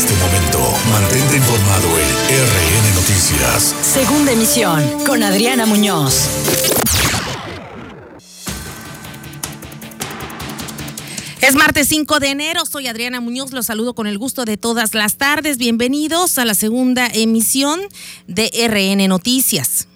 este 0.00 0.14
momento. 0.14 0.58
Mantente 0.90 1.36
informado 1.36 1.86
en 1.98 2.08
RN 2.08 2.94
Noticias. 2.94 3.74
Segunda 3.82 4.32
emisión 4.32 4.82
con 5.04 5.22
Adriana 5.22 5.66
Muñoz. 5.66 6.26
Es 11.42 11.54
martes 11.54 11.88
5 11.88 12.18
de 12.18 12.30
enero, 12.30 12.64
soy 12.64 12.86
Adriana 12.86 13.20
Muñoz, 13.20 13.52
los 13.52 13.66
saludo 13.66 13.94
con 13.94 14.06
el 14.06 14.16
gusto 14.16 14.46
de 14.46 14.56
todas 14.56 14.94
las 14.94 15.18
tardes. 15.18 15.58
Bienvenidos 15.58 16.38
a 16.38 16.46
la 16.46 16.54
segunda 16.54 17.06
emisión 17.06 17.80
de 18.26 18.50
RN 18.68 19.06
Noticias. 19.06 19.86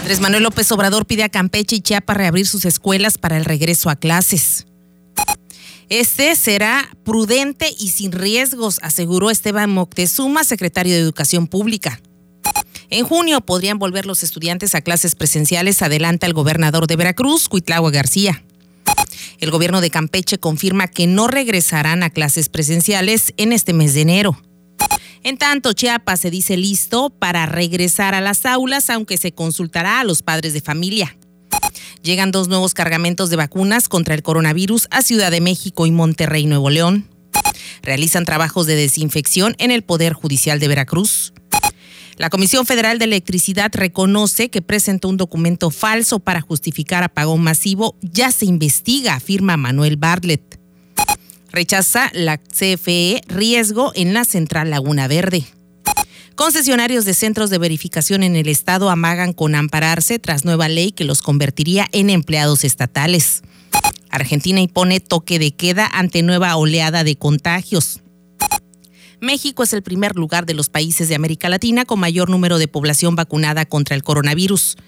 Andrés 0.00 0.20
Manuel 0.20 0.42
López 0.42 0.70
Obrador 0.70 1.06
pide 1.06 1.22
a 1.22 1.30
Campeche 1.30 1.76
y 1.76 1.80
Chiapas 1.80 2.16
reabrir 2.18 2.46
sus 2.46 2.66
escuelas 2.66 3.16
para 3.16 3.38
el 3.38 3.46
regreso 3.46 3.88
a 3.88 3.96
clases. 3.96 4.66
Este 5.92 6.36
será 6.36 6.88
prudente 7.04 7.70
y 7.78 7.88
sin 7.88 8.12
riesgos, 8.12 8.78
aseguró 8.80 9.30
Esteban 9.30 9.68
Moctezuma, 9.68 10.42
secretario 10.42 10.94
de 10.94 11.00
Educación 11.00 11.46
Pública. 11.46 12.00
En 12.88 13.04
junio 13.04 13.42
podrían 13.42 13.78
volver 13.78 14.06
los 14.06 14.22
estudiantes 14.22 14.74
a 14.74 14.80
clases 14.80 15.14
presenciales, 15.14 15.82
adelanta 15.82 16.26
el 16.26 16.32
gobernador 16.32 16.86
de 16.86 16.96
Veracruz, 16.96 17.46
Cuitlagua 17.46 17.90
García. 17.90 18.42
El 19.38 19.50
gobierno 19.50 19.82
de 19.82 19.90
Campeche 19.90 20.38
confirma 20.38 20.88
que 20.88 21.06
no 21.06 21.28
regresarán 21.28 22.02
a 22.02 22.08
clases 22.08 22.48
presenciales 22.48 23.34
en 23.36 23.52
este 23.52 23.74
mes 23.74 23.92
de 23.92 24.00
enero. 24.00 24.40
En 25.22 25.36
tanto, 25.36 25.74
Chiapas 25.74 26.20
se 26.20 26.30
dice 26.30 26.56
listo 26.56 27.10
para 27.10 27.44
regresar 27.44 28.14
a 28.14 28.22
las 28.22 28.46
aulas, 28.46 28.88
aunque 28.88 29.18
se 29.18 29.32
consultará 29.32 30.00
a 30.00 30.04
los 30.04 30.22
padres 30.22 30.54
de 30.54 30.62
familia. 30.62 31.18
Llegan 32.02 32.32
dos 32.32 32.48
nuevos 32.48 32.74
cargamentos 32.74 33.30
de 33.30 33.36
vacunas 33.36 33.88
contra 33.88 34.14
el 34.14 34.22
coronavirus 34.24 34.88
a 34.90 35.02
Ciudad 35.02 35.30
de 35.30 35.40
México 35.40 35.86
y 35.86 35.92
Monterrey, 35.92 36.46
Nuevo 36.46 36.68
León. 36.68 37.08
Realizan 37.80 38.24
trabajos 38.24 38.66
de 38.66 38.74
desinfección 38.74 39.54
en 39.58 39.70
el 39.70 39.82
Poder 39.82 40.12
Judicial 40.12 40.58
de 40.58 40.66
Veracruz. 40.66 41.32
La 42.16 42.28
Comisión 42.28 42.66
Federal 42.66 42.98
de 42.98 43.04
Electricidad 43.04 43.70
reconoce 43.72 44.50
que 44.50 44.62
presentó 44.62 45.08
un 45.08 45.16
documento 45.16 45.70
falso 45.70 46.18
para 46.18 46.40
justificar 46.40 47.04
apagón 47.04 47.40
masivo. 47.40 47.96
Ya 48.02 48.32
se 48.32 48.46
investiga, 48.46 49.14
afirma 49.14 49.56
Manuel 49.56 49.96
Bartlett. 49.96 50.58
Rechaza 51.52 52.10
la 52.14 52.38
CFE 52.38 53.20
riesgo 53.28 53.92
en 53.94 54.12
la 54.12 54.24
central 54.24 54.70
Laguna 54.70 55.06
Verde. 55.06 55.44
Concesionarios 56.42 57.04
de 57.04 57.14
centros 57.14 57.50
de 57.50 57.58
verificación 57.58 58.24
en 58.24 58.34
el 58.34 58.48
estado 58.48 58.90
amagan 58.90 59.32
con 59.32 59.54
ampararse 59.54 60.18
tras 60.18 60.44
nueva 60.44 60.68
ley 60.68 60.90
que 60.90 61.04
los 61.04 61.22
convertiría 61.22 61.86
en 61.92 62.10
empleados 62.10 62.64
estatales. 62.64 63.42
Argentina 64.10 64.60
impone 64.60 64.98
toque 64.98 65.38
de 65.38 65.52
queda 65.52 65.86
ante 65.86 66.24
nueva 66.24 66.56
oleada 66.56 67.04
de 67.04 67.14
contagios. 67.14 68.00
México 69.20 69.62
es 69.62 69.72
el 69.72 69.84
primer 69.84 70.16
lugar 70.16 70.44
de 70.44 70.54
los 70.54 70.68
países 70.68 71.08
de 71.08 71.14
América 71.14 71.48
Latina 71.48 71.84
con 71.84 72.00
mayor 72.00 72.28
número 72.28 72.58
de 72.58 72.66
población 72.66 73.14
vacunada 73.14 73.64
contra 73.64 73.94
el 73.94 74.02
coronavirus. 74.02 74.78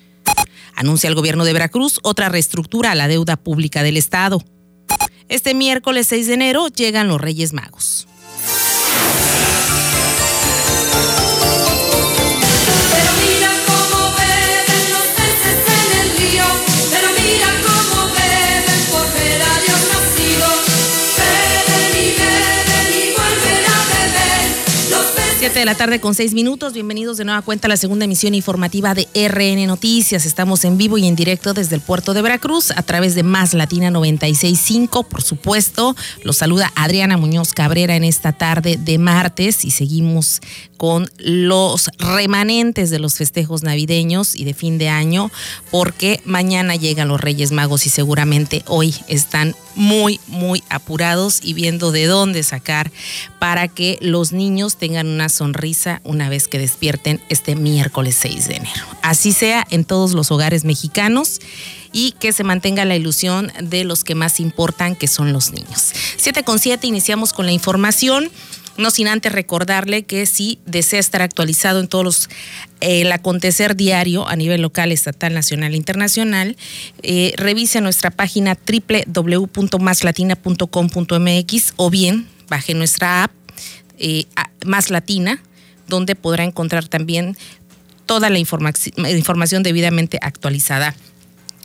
Anuncia 0.74 1.06
el 1.06 1.14
gobierno 1.14 1.44
de 1.44 1.52
Veracruz 1.52 2.00
otra 2.02 2.30
reestructura 2.30 2.90
a 2.90 2.96
la 2.96 3.06
deuda 3.06 3.36
pública 3.36 3.84
del 3.84 3.96
Estado. 3.96 4.42
Este 5.28 5.54
miércoles 5.54 6.08
6 6.08 6.26
de 6.26 6.34
enero 6.34 6.66
llegan 6.66 7.06
los 7.06 7.20
Reyes 7.20 7.52
Magos. 7.52 8.08
De 25.60 25.64
la 25.64 25.76
tarde 25.76 26.00
con 26.00 26.14
seis 26.14 26.34
minutos. 26.34 26.72
Bienvenidos 26.72 27.16
de 27.16 27.24
nueva 27.24 27.42
cuenta 27.42 27.68
a 27.68 27.68
la 27.68 27.76
segunda 27.76 28.06
emisión 28.06 28.34
informativa 28.34 28.92
de 28.92 29.06
RN 29.14 29.66
Noticias. 29.66 30.26
Estamos 30.26 30.64
en 30.64 30.76
vivo 30.76 30.98
y 30.98 31.06
en 31.06 31.14
directo 31.14 31.54
desde 31.54 31.76
el 31.76 31.80
puerto 31.80 32.12
de 32.12 32.22
Veracruz 32.22 32.72
a 32.72 32.82
través 32.82 33.14
de 33.14 33.22
Más 33.22 33.54
Latina 33.54 33.90
965. 33.90 35.04
Por 35.04 35.22
supuesto, 35.22 35.94
los 36.24 36.38
saluda 36.38 36.72
Adriana 36.74 37.16
Muñoz 37.18 37.52
Cabrera 37.52 37.94
en 37.94 38.02
esta 38.02 38.32
tarde 38.32 38.78
de 38.78 38.98
martes 38.98 39.64
y 39.64 39.70
seguimos 39.70 40.40
con 40.76 41.10
los 41.18 41.90
remanentes 41.98 42.90
de 42.90 42.98
los 42.98 43.14
festejos 43.14 43.62
navideños 43.62 44.36
y 44.36 44.44
de 44.44 44.54
fin 44.54 44.78
de 44.78 44.88
año, 44.88 45.30
porque 45.70 46.20
mañana 46.24 46.76
llegan 46.76 47.08
los 47.08 47.20
Reyes 47.20 47.52
Magos 47.52 47.86
y 47.86 47.90
seguramente 47.90 48.62
hoy 48.66 48.94
están 49.08 49.54
muy, 49.74 50.20
muy 50.26 50.62
apurados 50.68 51.40
y 51.42 51.54
viendo 51.54 51.92
de 51.92 52.06
dónde 52.06 52.42
sacar 52.42 52.90
para 53.38 53.68
que 53.68 53.98
los 54.00 54.32
niños 54.32 54.76
tengan 54.76 55.08
una 55.08 55.28
sonrisa 55.28 56.00
una 56.04 56.28
vez 56.28 56.48
que 56.48 56.58
despierten 56.58 57.20
este 57.28 57.56
miércoles 57.56 58.16
6 58.20 58.48
de 58.48 58.56
enero. 58.56 58.86
Así 59.02 59.32
sea 59.32 59.66
en 59.70 59.84
todos 59.84 60.14
los 60.14 60.30
hogares 60.30 60.64
mexicanos 60.64 61.40
y 61.92 62.12
que 62.12 62.32
se 62.32 62.44
mantenga 62.44 62.84
la 62.84 62.96
ilusión 62.96 63.52
de 63.62 63.84
los 63.84 64.02
que 64.02 64.16
más 64.16 64.40
importan, 64.40 64.96
que 64.96 65.06
son 65.06 65.32
los 65.32 65.52
niños. 65.52 65.92
7 66.16 66.42
con 66.42 66.58
7, 66.58 66.86
iniciamos 66.86 67.32
con 67.32 67.46
la 67.46 67.52
información. 67.52 68.30
No 68.76 68.90
sin 68.90 69.08
antes 69.08 69.32
recordarle 69.32 70.02
que 70.02 70.26
si 70.26 70.58
desea 70.66 70.98
estar 70.98 71.22
actualizado 71.22 71.80
en 71.80 71.88
todos 71.88 72.04
los 72.04 72.28
el 72.80 73.10
acontecer 73.12 73.76
diario 73.76 74.28
a 74.28 74.34
nivel 74.36 74.60
local, 74.62 74.90
estatal, 74.92 75.32
nacional 75.32 75.72
e 75.74 75.76
internacional, 75.76 76.56
eh, 77.02 77.32
revise 77.36 77.80
nuestra 77.80 78.10
página 78.10 78.58
www.maslatina.com.mx 79.06 81.72
o 81.76 81.90
bien 81.90 82.26
baje 82.48 82.74
nuestra 82.74 83.22
app 83.24 83.32
eh, 83.98 84.24
Más 84.66 84.90
Latina, 84.90 85.40
donde 85.88 86.16
podrá 86.16 86.44
encontrar 86.44 86.88
también 86.88 87.36
toda 88.06 88.28
la 88.28 88.38
información 88.38 89.62
debidamente 89.62 90.18
actualizada 90.20 90.94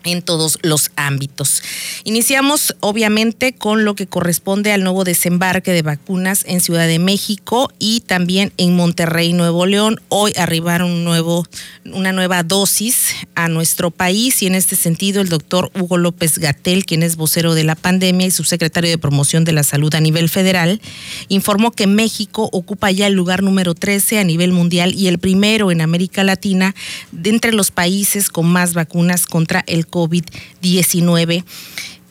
en 0.04 0.22
todos 0.22 0.60
los 0.62 0.92
ámbitos. 0.96 1.62
Iniciamos 2.04 2.76
obviamente 2.80 3.54
con 3.54 3.86
lo 3.86 3.96
que 3.96 4.08
corresponde 4.08 4.72
al 4.72 4.84
nuevo 4.84 5.04
desembarque 5.04 5.72
de 5.72 5.82
vacunas 5.82 6.44
en 6.48 6.62
Ciudad 6.62 6.88
de 6.88 7.00
México 7.00 7.72
y 7.80 8.02
también 8.02 8.54
en 8.58 8.76
Monterrey, 8.76 9.34
Nuevo 9.34 9.66
León. 9.66 10.02
Hoy 10.10 10.34
arribaron 10.38 10.92
un 10.92 11.04
nuevo, 11.04 11.46
una 11.86 12.12
nueva 12.12 12.44
dosis 12.44 13.16
a 13.36 13.48
nuestro 13.48 13.92
país 13.92 14.42
y 14.42 14.48
en 14.48 14.56
este 14.56 14.76
sentido 14.76 15.22
el 15.22 15.30
doctor 15.30 15.72
Hugo 15.80 15.98
López 15.98 16.38
Gatel, 16.38 16.86
quien 16.86 17.04
es 17.04 17.16
vocero 17.16 17.54
de 17.54 17.64
la 17.64 17.76
pandemia 17.76 18.28
y 18.28 18.32
subsecretario 18.32 18.90
de 18.90 18.98
promoción 18.98 19.44
de 19.44 19.54
la 19.54 19.64
salud 19.64 19.94
a 19.96 20.00
nivel 20.00 20.30
federal, 20.30 20.82
informó 21.28 21.72
que 21.72 21.88
México 21.88 22.50
ocupa 22.52 22.92
ya 22.92 23.08
el 23.08 23.14
lugar 23.14 23.44
número 23.44 23.76
13 23.76 24.20
a 24.20 24.24
nivel 24.24 24.52
mundial 24.52 24.94
y 24.94 25.08
el 25.08 25.20
primero 25.20 25.72
en 25.72 25.82
América 25.82 26.24
Latina 26.24 26.76
de 27.12 27.30
entre 27.30 27.54
los 27.54 27.72
países 27.72 28.30
con 28.30 28.48
más 28.48 28.74
vacunas 28.74 29.26
contra 29.26 29.64
el 29.68 29.88
COVID-19 29.90 31.44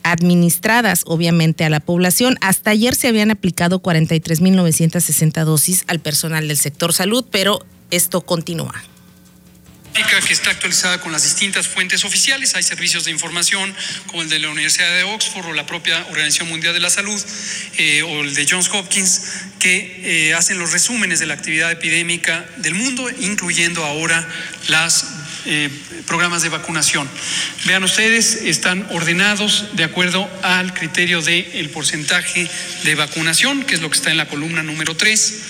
administradas 0.03 1.03
obviamente 1.07 1.65
a 1.65 1.71
la 1.71 1.81
población. 1.81 2.37
Hasta 2.41 2.71
ayer 2.71 2.95
se 2.95 3.09
habían 3.09 3.31
aplicado 3.31 3.83
43.960 3.83 5.45
dosis 5.45 5.85
al 5.87 6.01
personal 6.01 6.49
del 6.49 6.57
sector 6.57 6.93
salud, 6.93 7.25
pero 7.31 7.65
esto 7.91 8.21
continúa 8.23 8.83
que 10.27 10.33
está 10.33 10.51
actualizada 10.51 11.01
con 11.01 11.13
las 11.13 11.25
distintas 11.25 11.69
fuentes 11.69 12.05
oficiales. 12.05 12.55
Hay 12.55 12.63
servicios 12.63 13.05
de 13.05 13.11
información 13.11 13.75
como 14.07 14.23
el 14.23 14.29
de 14.29 14.39
la 14.39 14.49
Universidad 14.49 14.95
de 14.95 15.05
Oxford 15.05 15.47
o 15.47 15.53
la 15.53 15.67
propia 15.67 16.05
Organización 16.11 16.49
Mundial 16.49 16.75
de 16.75 16.81
la 16.81 16.91
Salud 16.91 17.21
eh, 17.79 18.03
o 18.03 18.21
el 18.21 18.35
de 18.35 18.47
Johns 18.49 18.69
Hopkins 18.69 19.23
que 19.59 20.29
eh, 20.29 20.35
hacen 20.35 20.59
los 20.59 20.73
resúmenes 20.73 21.19
de 21.19 21.27
la 21.27 21.35
actividad 21.35 21.71
epidémica 21.71 22.47
del 22.59 22.75
mundo, 22.75 23.09
incluyendo 23.21 23.85
ahora 23.85 24.27
los 24.69 25.05
eh, 25.47 25.71
programas 26.07 26.43
de 26.43 26.49
vacunación. 26.49 27.09
Vean 27.65 27.85
ustedes, 27.85 28.35
están 28.43 28.87
ordenados 28.91 29.67
de 29.75 29.85
acuerdo 29.85 30.29
al 30.43 30.75
criterio 30.75 31.23
del 31.23 31.71
porcentaje 31.71 32.49
de 32.85 32.95
vacunación, 32.95 33.63
que 33.63 33.75
es 33.75 33.81
lo 33.81 33.91
que 33.91 33.97
está 33.97 34.11
en 34.11 34.17
la 34.17 34.29
columna 34.29 34.63
número 34.63 34.97
3 34.97 35.43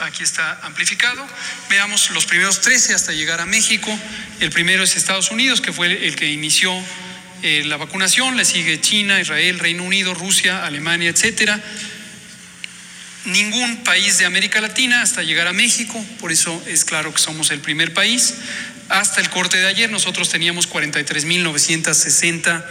aquí 0.00 0.22
está 0.22 0.60
amplificado. 0.62 1.26
Veamos 1.70 2.10
los 2.10 2.26
primeros 2.26 2.60
13 2.60 2.94
hasta 2.94 3.12
llegar 3.12 3.40
a 3.40 3.46
México. 3.46 3.96
El 4.40 4.50
primero 4.50 4.82
es 4.82 4.96
Estados 4.96 5.30
Unidos, 5.30 5.60
que 5.60 5.72
fue 5.72 6.06
el 6.06 6.16
que 6.16 6.30
inició 6.30 6.72
eh, 7.42 7.62
la 7.64 7.76
vacunación. 7.76 8.36
Le 8.36 8.44
sigue 8.44 8.80
China, 8.80 9.20
Israel, 9.20 9.58
Reino 9.58 9.84
Unido, 9.84 10.14
Rusia, 10.14 10.64
Alemania, 10.64 11.10
etcétera. 11.10 11.60
Ningún 13.24 13.84
país 13.84 14.18
de 14.18 14.26
América 14.26 14.60
Latina 14.60 15.00
hasta 15.00 15.22
llegar 15.22 15.46
a 15.46 15.54
México, 15.54 16.04
por 16.20 16.30
eso 16.30 16.62
es 16.66 16.84
claro 16.84 17.14
que 17.14 17.22
somos 17.22 17.50
el 17.50 17.60
primer 17.60 17.94
país. 17.94 18.34
Hasta 18.94 19.20
el 19.20 19.28
corte 19.28 19.58
de 19.58 19.66
ayer 19.66 19.90
nosotros 19.90 20.28
teníamos 20.28 20.70
43.960 20.70 22.64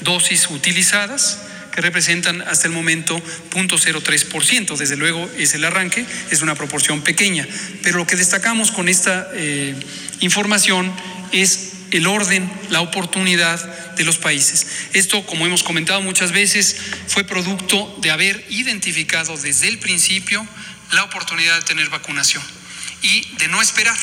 dosis 0.00 0.50
utilizadas 0.50 1.38
que 1.72 1.80
representan 1.80 2.42
hasta 2.42 2.66
el 2.66 2.72
momento 2.72 3.16
0.03%. 3.50 4.76
Desde 4.76 4.96
luego 4.96 5.30
es 5.38 5.54
el 5.54 5.64
arranque, 5.64 6.04
es 6.32 6.42
una 6.42 6.56
proporción 6.56 7.02
pequeña, 7.02 7.46
pero 7.84 7.98
lo 7.98 8.08
que 8.08 8.16
destacamos 8.16 8.72
con 8.72 8.88
esta 8.88 9.28
eh, 9.34 9.76
información 10.18 10.92
es 11.30 11.74
el 11.92 12.08
orden, 12.08 12.50
la 12.70 12.80
oportunidad 12.80 13.94
de 13.94 14.02
los 14.02 14.18
países. 14.18 14.66
Esto, 14.94 15.24
como 15.26 15.46
hemos 15.46 15.62
comentado 15.62 16.00
muchas 16.00 16.32
veces, 16.32 16.74
fue 17.06 17.22
producto 17.22 17.96
de 18.02 18.10
haber 18.10 18.44
identificado 18.48 19.36
desde 19.36 19.68
el 19.68 19.78
principio 19.78 20.44
la 20.90 21.04
oportunidad 21.04 21.54
de 21.54 21.62
tener 21.62 21.88
vacunación 21.88 22.42
y 23.00 23.28
de 23.36 23.46
no 23.46 23.62
esperar 23.62 23.96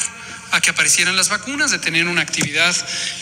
a 0.56 0.62
que 0.62 0.72
aparecieran 0.72 1.16
las 1.16 1.30
vacunas, 1.30 1.72
de 1.72 1.80
tener 1.80 2.08
una 2.08 2.22
actividad 2.22 2.76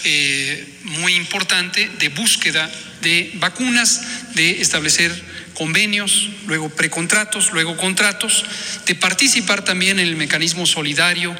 eh, 0.03 0.65
muy 0.83 1.15
importante 1.15 1.89
de 1.99 2.09
búsqueda 2.09 2.69
de 3.01 3.31
vacunas, 3.35 4.01
de 4.33 4.61
establecer 4.61 5.11
convenios, 5.53 6.29
luego 6.47 6.69
precontratos, 6.69 7.51
luego 7.51 7.77
contratos, 7.77 8.45
de 8.85 8.95
participar 8.95 9.63
también 9.63 9.99
en 9.99 10.07
el 10.07 10.15
mecanismo 10.15 10.65
solidario 10.65 11.35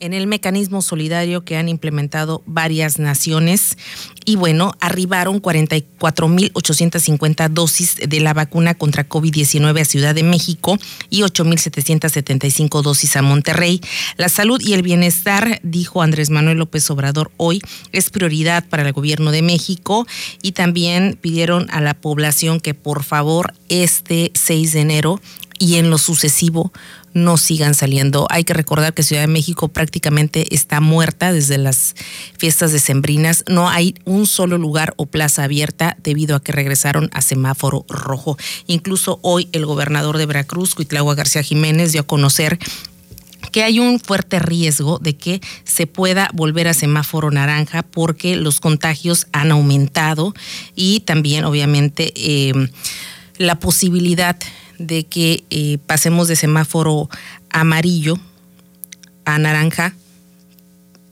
en 0.00 0.14
el 0.14 0.26
mecanismo 0.26 0.82
solidario 0.82 1.44
que 1.44 1.56
han 1.56 1.68
implementado 1.68 2.42
varias 2.46 2.98
naciones. 2.98 3.76
Y 4.24 4.36
bueno, 4.36 4.72
arribaron 4.80 5.40
44.850 5.40 7.48
dosis 7.48 7.96
de 7.96 8.20
la 8.20 8.34
vacuna 8.34 8.74
contra 8.74 9.08
COVID-19 9.08 9.80
a 9.80 9.84
Ciudad 9.84 10.14
de 10.14 10.22
México 10.22 10.78
y 11.08 11.22
8.775 11.22 12.82
dosis 12.82 13.16
a 13.16 13.22
Monterrey. 13.22 13.80
La 14.16 14.28
salud 14.28 14.60
y 14.60 14.74
el 14.74 14.82
bienestar, 14.82 15.60
dijo 15.62 16.02
Andrés 16.02 16.30
Manuel 16.30 16.58
López 16.58 16.90
Obrador 16.90 17.30
hoy, 17.36 17.60
es 17.92 18.10
prioridad 18.10 18.66
para 18.68 18.86
el 18.86 18.92
gobierno 18.92 19.30
de 19.30 19.42
México 19.42 20.06
y 20.42 20.52
también 20.52 21.18
pidieron 21.20 21.68
a 21.70 21.80
la 21.80 21.94
población 21.94 22.60
que 22.60 22.74
por 22.74 23.04
favor 23.04 23.54
este 23.68 24.30
6 24.34 24.72
de 24.72 24.80
enero 24.80 25.20
y 25.58 25.76
en 25.76 25.90
lo 25.90 25.98
sucesivo 25.98 26.72
no 27.14 27.36
sigan 27.36 27.74
saliendo. 27.74 28.26
Hay 28.30 28.44
que 28.44 28.54
recordar 28.54 28.94
que 28.94 29.02
Ciudad 29.02 29.22
de 29.22 29.28
México 29.28 29.68
prácticamente 29.68 30.54
está 30.54 30.80
muerta 30.80 31.32
desde 31.32 31.58
las 31.58 31.94
fiestas 32.36 32.72
decembrinas. 32.72 33.44
No 33.48 33.68
hay 33.68 33.94
un 34.04 34.26
solo 34.26 34.58
lugar 34.58 34.94
o 34.96 35.06
plaza 35.06 35.44
abierta 35.44 35.96
debido 36.02 36.36
a 36.36 36.42
que 36.42 36.52
regresaron 36.52 37.10
a 37.12 37.22
semáforo 37.22 37.84
rojo. 37.88 38.36
Incluso 38.66 39.18
hoy 39.22 39.48
el 39.52 39.66
gobernador 39.66 40.18
de 40.18 40.26
Veracruz, 40.26 40.74
Cuitlagua 40.74 41.14
García 41.14 41.42
Jiménez, 41.42 41.92
dio 41.92 42.02
a 42.02 42.06
conocer 42.06 42.58
que 43.52 43.62
hay 43.62 43.78
un 43.78 43.98
fuerte 44.00 44.38
riesgo 44.38 44.98
de 44.98 45.16
que 45.16 45.40
se 45.64 45.86
pueda 45.86 46.30
volver 46.34 46.68
a 46.68 46.74
semáforo 46.74 47.30
naranja 47.30 47.82
porque 47.82 48.36
los 48.36 48.60
contagios 48.60 49.26
han 49.32 49.50
aumentado 49.50 50.34
y 50.74 51.00
también 51.00 51.44
obviamente 51.44 52.12
eh, 52.16 52.52
la 53.38 53.58
posibilidad 53.58 54.36
de 54.78 55.04
que 55.04 55.44
eh, 55.50 55.78
pasemos 55.86 56.28
de 56.28 56.36
semáforo 56.36 57.08
amarillo 57.50 58.18
a 59.24 59.38
naranja, 59.38 59.94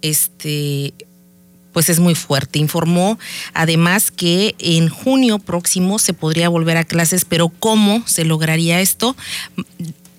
este, 0.03 0.95
pues 1.73 1.89
es 1.91 2.01
muy 2.01 2.15
fuerte. 2.15 2.59
Informó 2.59 3.19
además 3.53 4.11
que 4.11 4.55
en 4.59 4.89
junio 4.89 5.39
próximo 5.39 5.99
se 5.99 6.15
podría 6.15 6.49
volver 6.49 6.77
a 6.77 6.85
clases, 6.85 7.25
pero 7.25 7.49
¿cómo 7.49 8.03
se 8.07 8.25
lograría 8.25 8.81
esto? 8.81 9.17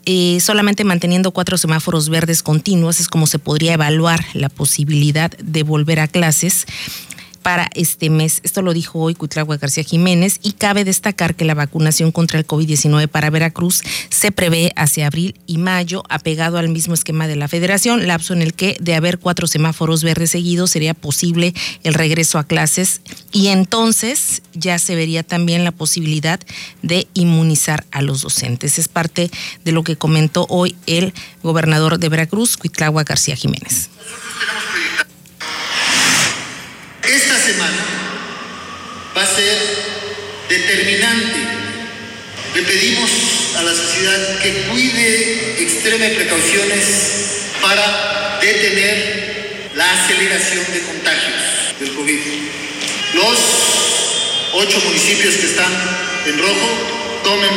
Eh, 0.05 0.39
solamente 0.39 0.85
manteniendo 0.85 1.31
cuatro 1.31 1.57
semáforos 1.57 2.07
verdes 2.07 2.41
continuos 2.41 3.01
es 3.01 3.09
como 3.09 3.27
se 3.27 3.39
podría 3.39 3.73
evaluar 3.73 4.23
la 4.33 4.47
posibilidad 4.47 5.31
de 5.31 5.63
volver 5.63 5.99
a 5.99 6.07
clases 6.07 6.65
para 7.47 7.69
este 7.75 8.09
mes. 8.09 8.41
Esto 8.43 8.61
lo 8.61 8.73
dijo 8.73 8.99
hoy 8.99 9.15
Cuitlagua 9.15 9.55
García 9.55 9.85
Jiménez 9.85 10.41
y 10.43 10.51
cabe 10.51 10.83
destacar 10.83 11.33
que 11.33 11.45
la 11.45 11.53
vacunación 11.53 12.11
contra 12.11 12.37
el 12.37 12.45
COVID-19 12.45 13.07
para 13.07 13.29
Veracruz 13.29 13.83
se 14.09 14.33
prevé 14.33 14.73
hacia 14.75 15.07
abril 15.07 15.39
y 15.47 15.57
mayo, 15.57 16.03
apegado 16.09 16.57
al 16.57 16.67
mismo 16.67 16.93
esquema 16.93 17.25
de 17.25 17.37
la 17.37 17.47
federación, 17.47 18.05
lapso 18.05 18.33
en 18.33 18.41
el 18.41 18.53
que 18.53 18.75
de 18.81 18.95
haber 18.95 19.17
cuatro 19.17 19.47
semáforos 19.47 20.03
verdes 20.03 20.31
seguidos 20.31 20.71
sería 20.71 20.93
posible 20.93 21.53
el 21.83 21.93
regreso 21.93 22.37
a 22.37 22.43
clases 22.43 22.99
y 23.31 23.47
entonces 23.47 24.41
ya 24.53 24.77
se 24.77 24.95
vería 24.95 25.23
también 25.23 25.63
la 25.63 25.71
posibilidad 25.71 26.41
de 26.81 27.07
inmunizar 27.13 27.85
a 27.91 28.01
los 28.01 28.23
docentes. 28.23 28.77
Es 28.77 28.89
parte 28.89 29.31
de 29.63 29.71
lo 29.71 29.85
que 29.85 29.95
comentó 29.95 30.47
hoy 30.49 30.75
el 30.85 31.13
gobernador 31.43 31.97
de 31.97 32.09
Veracruz, 32.09 32.57
Cuitlagua 32.57 33.05
García 33.05 33.37
Jiménez. 33.37 33.89
Esta 34.97 35.06
semana 37.47 37.79
va 39.15 39.23
a 39.23 39.25
ser 39.25 39.57
determinante. 40.49 41.39
Le 42.55 42.61
pedimos 42.63 43.09
a 43.55 43.63
la 43.63 43.71
sociedad 43.71 44.39
que 44.39 44.51
cuide, 44.69 45.55
extreme 45.63 46.09
precauciones 46.09 46.83
para 47.61 48.39
detener 48.41 49.69
la 49.75 49.85
aceleración 49.93 50.65
de 50.73 50.81
contagios 50.81 51.79
del 51.79 51.95
COVID. 51.95 52.19
Los 53.13 53.39
ocho 54.53 54.79
municipios 54.85 55.35
que 55.35 55.45
están 55.45 55.71
en 56.25 56.39
rojo 56.39 56.69
tomen 57.23 57.49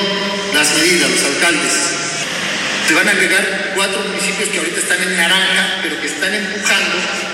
las 0.55 0.71
medidas, 0.77 1.11
los 1.11 1.25
alcaldes. 1.25 1.73
Se 2.87 2.95
van 2.95 3.09
a 3.09 3.11
agregar 3.11 3.73
cuatro 3.75 4.01
municipios 4.03 4.51
que 4.51 4.59
ahorita 4.59 4.81
están 4.81 5.03
en 5.03 5.17
naranja, 5.17 5.81
pero 5.83 6.01
que 6.01 6.07
están 6.07 6.33
empujando 6.35 7.30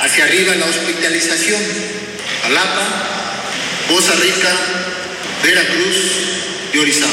hacia 0.00 0.24
arriba 0.24 0.54
la 0.54 0.66
hospitalización. 0.66 1.60
Alapa, 2.46 2.86
Poza 3.88 4.14
Rica, 4.14 4.50
Veracruz 5.42 5.96
y 6.72 6.78
Orizaba. 6.78 7.12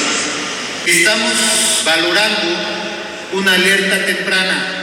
Estamos 0.86 1.34
valorando 1.86 2.48
una 3.34 3.54
alerta 3.54 4.06
temprana 4.06 4.74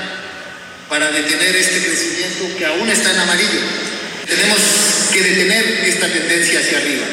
para 0.89 1.11
detener 1.11 1.57
este 1.57 1.83
crecimiento 1.85 2.59
que 2.59 2.67
aún 2.67 2.89
está 2.91 3.11
en 3.11 3.21
amarillo. 3.21 3.61
Tenemos 4.29 4.59
que 5.13 5.21
detener 5.23 5.65
esta 5.87 6.09
tendencia 6.09 6.61
hacia 6.61 6.79
arriba 6.79 7.07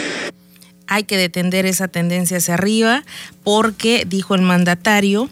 hay 0.91 1.05
que 1.05 1.15
detener 1.15 1.65
esa 1.65 1.87
tendencia 1.87 2.35
hacia 2.35 2.55
arriba 2.55 3.05
porque, 3.45 4.03
dijo 4.05 4.35
el 4.35 4.41
mandatario, 4.41 5.29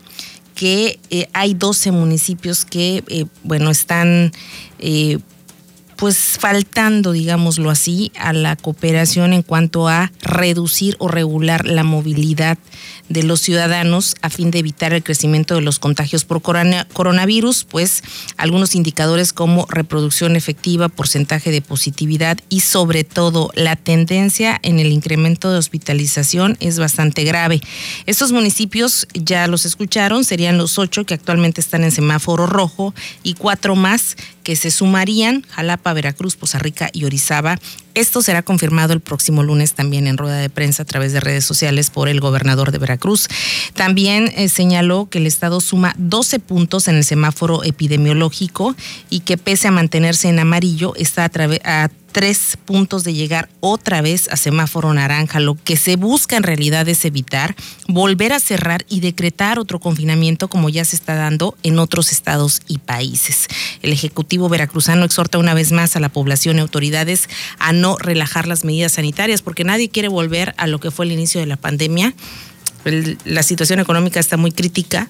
que 0.56 1.00
eh, 1.10 1.28
hay 1.34 1.54
12 1.54 1.92
municipios 1.92 2.64
que, 2.64 3.04
eh, 3.08 3.26
bueno, 3.44 3.70
están 3.70 4.32
eh, 4.80 5.20
pues 6.00 6.38
faltando, 6.40 7.12
digámoslo 7.12 7.70
así, 7.70 8.14
a 8.18 8.32
la 8.32 8.56
cooperación 8.56 9.34
en 9.34 9.42
cuanto 9.42 9.90
a 9.90 10.14
reducir 10.22 10.96
o 11.00 11.10
regular 11.10 11.66
la 11.66 11.84
movilidad 11.84 12.58
de 13.10 13.24
los 13.24 13.42
ciudadanos 13.42 14.16
a 14.22 14.30
fin 14.30 14.50
de 14.50 14.60
evitar 14.60 14.94
el 14.94 15.04
crecimiento 15.04 15.56
de 15.56 15.62
los 15.62 15.78
contagios 15.80 16.24
por 16.24 16.42
coronavirus, 16.42 17.66
pues 17.66 18.04
algunos 18.38 18.76
indicadores 18.76 19.34
como 19.34 19.66
reproducción 19.68 20.38
efectiva, 20.38 20.88
porcentaje 20.88 21.52
de 21.52 21.62
positividad 21.62 22.38
y 22.48 22.62
sobre 22.62 23.04
todo 23.04 23.52
la 23.56 23.76
tendencia 23.76 24.58
en 24.64 24.80
el 24.80 24.94
incremento 24.94 25.52
de 25.52 25.58
hospitalización 25.58 26.56
es 26.62 26.80
bastante 26.80 27.26
grave. 27.26 27.60
Estos 28.06 28.32
municipios, 28.32 29.06
ya 29.14 29.48
los 29.48 29.66
escucharon, 29.66 30.24
serían 30.24 30.58
los 30.58 30.78
ocho 30.78 31.06
que 31.06 31.16
actualmente 31.16 31.60
están 31.60 31.84
en 31.84 31.92
semáforo 31.92 32.46
rojo 32.46 32.94
y 33.22 33.34
cuatro 33.34 33.76
más 33.76 34.16
que 34.50 34.56
se 34.56 34.72
sumarían, 34.72 35.46
Jalapa, 35.52 35.94
Veracruz, 35.94 36.36
Poza 36.36 36.58
Rica 36.58 36.90
y 36.92 37.06
Orizaba, 37.06 37.60
esto 37.94 38.24
será 38.24 38.42
confirmado 38.42 38.94
el 38.94 39.00
próximo 39.00 39.44
lunes 39.44 39.74
también 39.74 40.08
en 40.08 40.18
rueda 40.18 40.38
de 40.38 40.50
prensa 40.50 40.82
a 40.82 40.86
través 40.88 41.14
de 41.14 41.20
redes 41.20 41.46
sociales 41.46 41.92
por 41.92 42.10
el 42.10 42.20
gobernador 42.20 42.72
de 42.72 42.80
Veracruz. 42.80 43.28
También 43.76 44.32
eh, 44.36 44.50
señaló 44.50 45.08
que 45.08 45.20
el 45.20 45.28
Estado 45.28 45.62
suma 45.62 45.94
12 46.00 46.40
puntos 46.40 46.88
en 46.88 46.96
el 46.96 47.04
semáforo 47.04 47.64
epidemiológico 47.64 48.76
y 49.12 49.20
que 49.20 49.38
pese 49.38 49.68
a 49.68 49.72
mantenerse 49.72 50.30
en 50.30 50.40
amarillo 50.40 50.96
está 50.96 51.26
a, 51.26 51.84
a 51.84 51.90
tres 52.12 52.58
puntos 52.66 53.04
de 53.04 53.14
llegar 53.14 53.50
otra 53.60 54.02
vez 54.02 54.28
a 54.30 54.38
semáforo 54.38 54.94
naranja. 54.94 55.40
Lo 55.40 55.56
que 55.56 55.78
se 55.78 55.96
busca 55.96 56.38
en 56.38 56.44
realidad 56.44 56.88
es 56.90 57.06
evitar 57.06 57.56
volver 57.88 58.34
a 58.34 58.40
cerrar 58.40 58.86
y 58.90 59.00
decretar 59.00 59.60
otro 59.60 59.80
confinamiento 59.80 60.48
como 60.48 60.70
ya 60.70 60.86
se 60.86 60.96
está 60.96 61.16
dando 61.16 61.56
en 61.64 61.80
otros 61.80 62.12
estados 62.12 62.62
y 62.68 62.80
países. 62.80 63.48
El 63.82 63.92
Ejecutivo 63.92 64.50
veracruzano 64.50 65.06
exhorta 65.06 65.38
una 65.38 65.54
vez 65.54 65.72
más 65.72 65.96
a 65.96 66.00
la 66.00 66.10
población 66.10 66.58
y 66.58 66.62
autoridades 66.62 67.30
a 67.60 67.74
no 67.74 67.98
relajar 67.98 68.48
las 68.48 68.66
medidas 68.66 68.94
sanitarias 68.94 69.42
porque 69.42 69.64
nadie 69.64 69.90
quiere 69.90 70.08
volver 70.08 70.54
a 70.58 70.68
lo 70.68 70.80
que 70.80 70.92
fue 70.92 71.06
el 71.06 71.12
inicio 71.12 71.40
de 71.40 71.48
la 71.48 71.58
pandemia. 71.58 72.14
la 73.26 73.44
situación 73.44 73.80
económica 73.80 74.20
está 74.20 74.38
muy 74.38 74.52
crítica, 74.52 75.10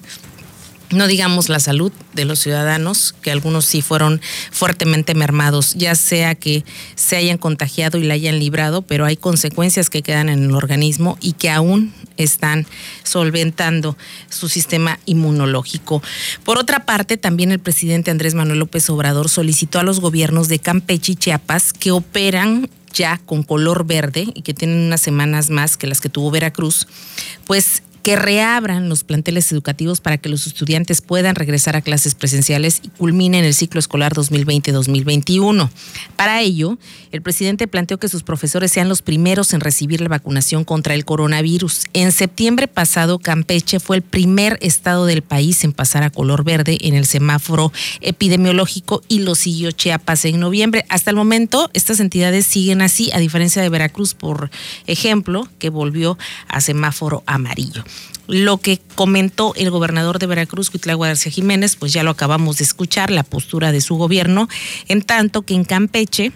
no 0.90 1.06
digamos 1.06 1.48
la 1.48 1.60
salud 1.60 1.92
de 2.14 2.24
los 2.24 2.40
ciudadanos, 2.40 3.14
que 3.22 3.30
algunos 3.30 3.64
sí 3.64 3.82
fueron 3.82 4.20
fuertemente 4.50 5.14
mermados, 5.14 5.74
ya 5.74 5.94
sea 5.94 6.34
que 6.34 6.64
se 6.96 7.16
hayan 7.16 7.38
contagiado 7.38 7.98
y 7.98 8.04
la 8.04 8.14
hayan 8.14 8.38
librado, 8.38 8.82
pero 8.82 9.04
hay 9.04 9.16
consecuencias 9.16 9.90
que 9.90 10.02
quedan 10.02 10.28
en 10.28 10.44
el 10.44 10.54
organismo 10.54 11.16
y 11.20 11.34
que 11.34 11.50
aún 11.50 11.92
están 12.16 12.66
solventando 13.02 13.96
su 14.28 14.48
sistema 14.48 14.98
inmunológico. 15.06 16.02
Por 16.44 16.58
otra 16.58 16.84
parte, 16.84 17.16
también 17.16 17.52
el 17.52 17.60
presidente 17.60 18.10
Andrés 18.10 18.34
Manuel 18.34 18.58
López 18.58 18.90
Obrador 18.90 19.28
solicitó 19.28 19.78
a 19.78 19.84
los 19.84 20.00
gobiernos 20.00 20.48
de 20.48 20.58
Campeche 20.58 21.12
y 21.12 21.16
Chiapas 21.16 21.72
que 21.72 21.92
operan 21.92 22.68
ya 22.92 23.18
con 23.24 23.44
color 23.44 23.86
verde 23.86 24.26
y 24.34 24.42
que 24.42 24.54
tienen 24.54 24.78
unas 24.78 25.00
semanas 25.00 25.50
más 25.50 25.76
que 25.76 25.86
las 25.86 26.00
que 26.00 26.08
tuvo 26.08 26.30
Veracruz, 26.30 26.88
pues 27.46 27.82
que 28.02 28.16
reabran 28.16 28.88
los 28.88 29.04
planteles 29.04 29.50
educativos 29.52 30.00
para 30.00 30.18
que 30.18 30.28
los 30.28 30.46
estudiantes 30.46 31.00
puedan 31.00 31.34
regresar 31.34 31.76
a 31.76 31.82
clases 31.82 32.14
presenciales 32.14 32.80
y 32.82 32.88
culminen 32.88 33.44
el 33.44 33.54
ciclo 33.54 33.78
escolar 33.78 34.14
2020-2021. 34.14 35.70
Para 36.16 36.40
ello, 36.40 36.78
el 37.12 37.22
presidente 37.22 37.68
planteó 37.68 37.98
que 37.98 38.08
sus 38.08 38.22
profesores 38.22 38.72
sean 38.72 38.88
los 38.88 39.02
primeros 39.02 39.52
en 39.52 39.60
recibir 39.60 40.00
la 40.00 40.08
vacunación 40.08 40.64
contra 40.64 40.94
el 40.94 41.04
coronavirus. 41.04 41.84
En 41.92 42.12
septiembre 42.12 42.68
pasado, 42.68 43.18
Campeche 43.18 43.80
fue 43.80 43.96
el 43.96 44.02
primer 44.02 44.58
estado 44.60 45.06
del 45.06 45.22
país 45.22 45.64
en 45.64 45.72
pasar 45.72 46.02
a 46.02 46.10
color 46.10 46.44
verde 46.44 46.78
en 46.82 46.94
el 46.94 47.06
semáforo 47.06 47.72
epidemiológico 48.00 49.02
y 49.08 49.20
lo 49.20 49.34
siguió 49.34 49.72
Chiapas 49.72 50.24
en 50.24 50.40
noviembre. 50.40 50.84
Hasta 50.88 51.10
el 51.10 51.16
momento, 51.16 51.70
estas 51.74 52.00
entidades 52.00 52.46
siguen 52.46 52.82
así, 52.82 53.10
a 53.12 53.18
diferencia 53.18 53.62
de 53.62 53.68
Veracruz, 53.68 54.14
por 54.14 54.50
ejemplo, 54.86 55.48
que 55.58 55.70
volvió 55.70 56.18
a 56.48 56.60
semáforo 56.60 57.22
amarillo. 57.26 57.84
Lo 58.26 58.58
que 58.58 58.80
comentó 58.94 59.54
el 59.56 59.70
gobernador 59.70 60.18
de 60.18 60.26
Veracruz, 60.26 60.70
Cuitlagua 60.70 61.08
García 61.08 61.32
Jiménez, 61.32 61.76
pues 61.76 61.92
ya 61.92 62.02
lo 62.02 62.10
acabamos 62.10 62.58
de 62.58 62.64
escuchar, 62.64 63.10
la 63.10 63.24
postura 63.24 63.72
de 63.72 63.80
su 63.80 63.96
gobierno, 63.96 64.48
en 64.88 65.02
tanto 65.02 65.42
que 65.42 65.54
en 65.54 65.64
Campeche 65.64 66.32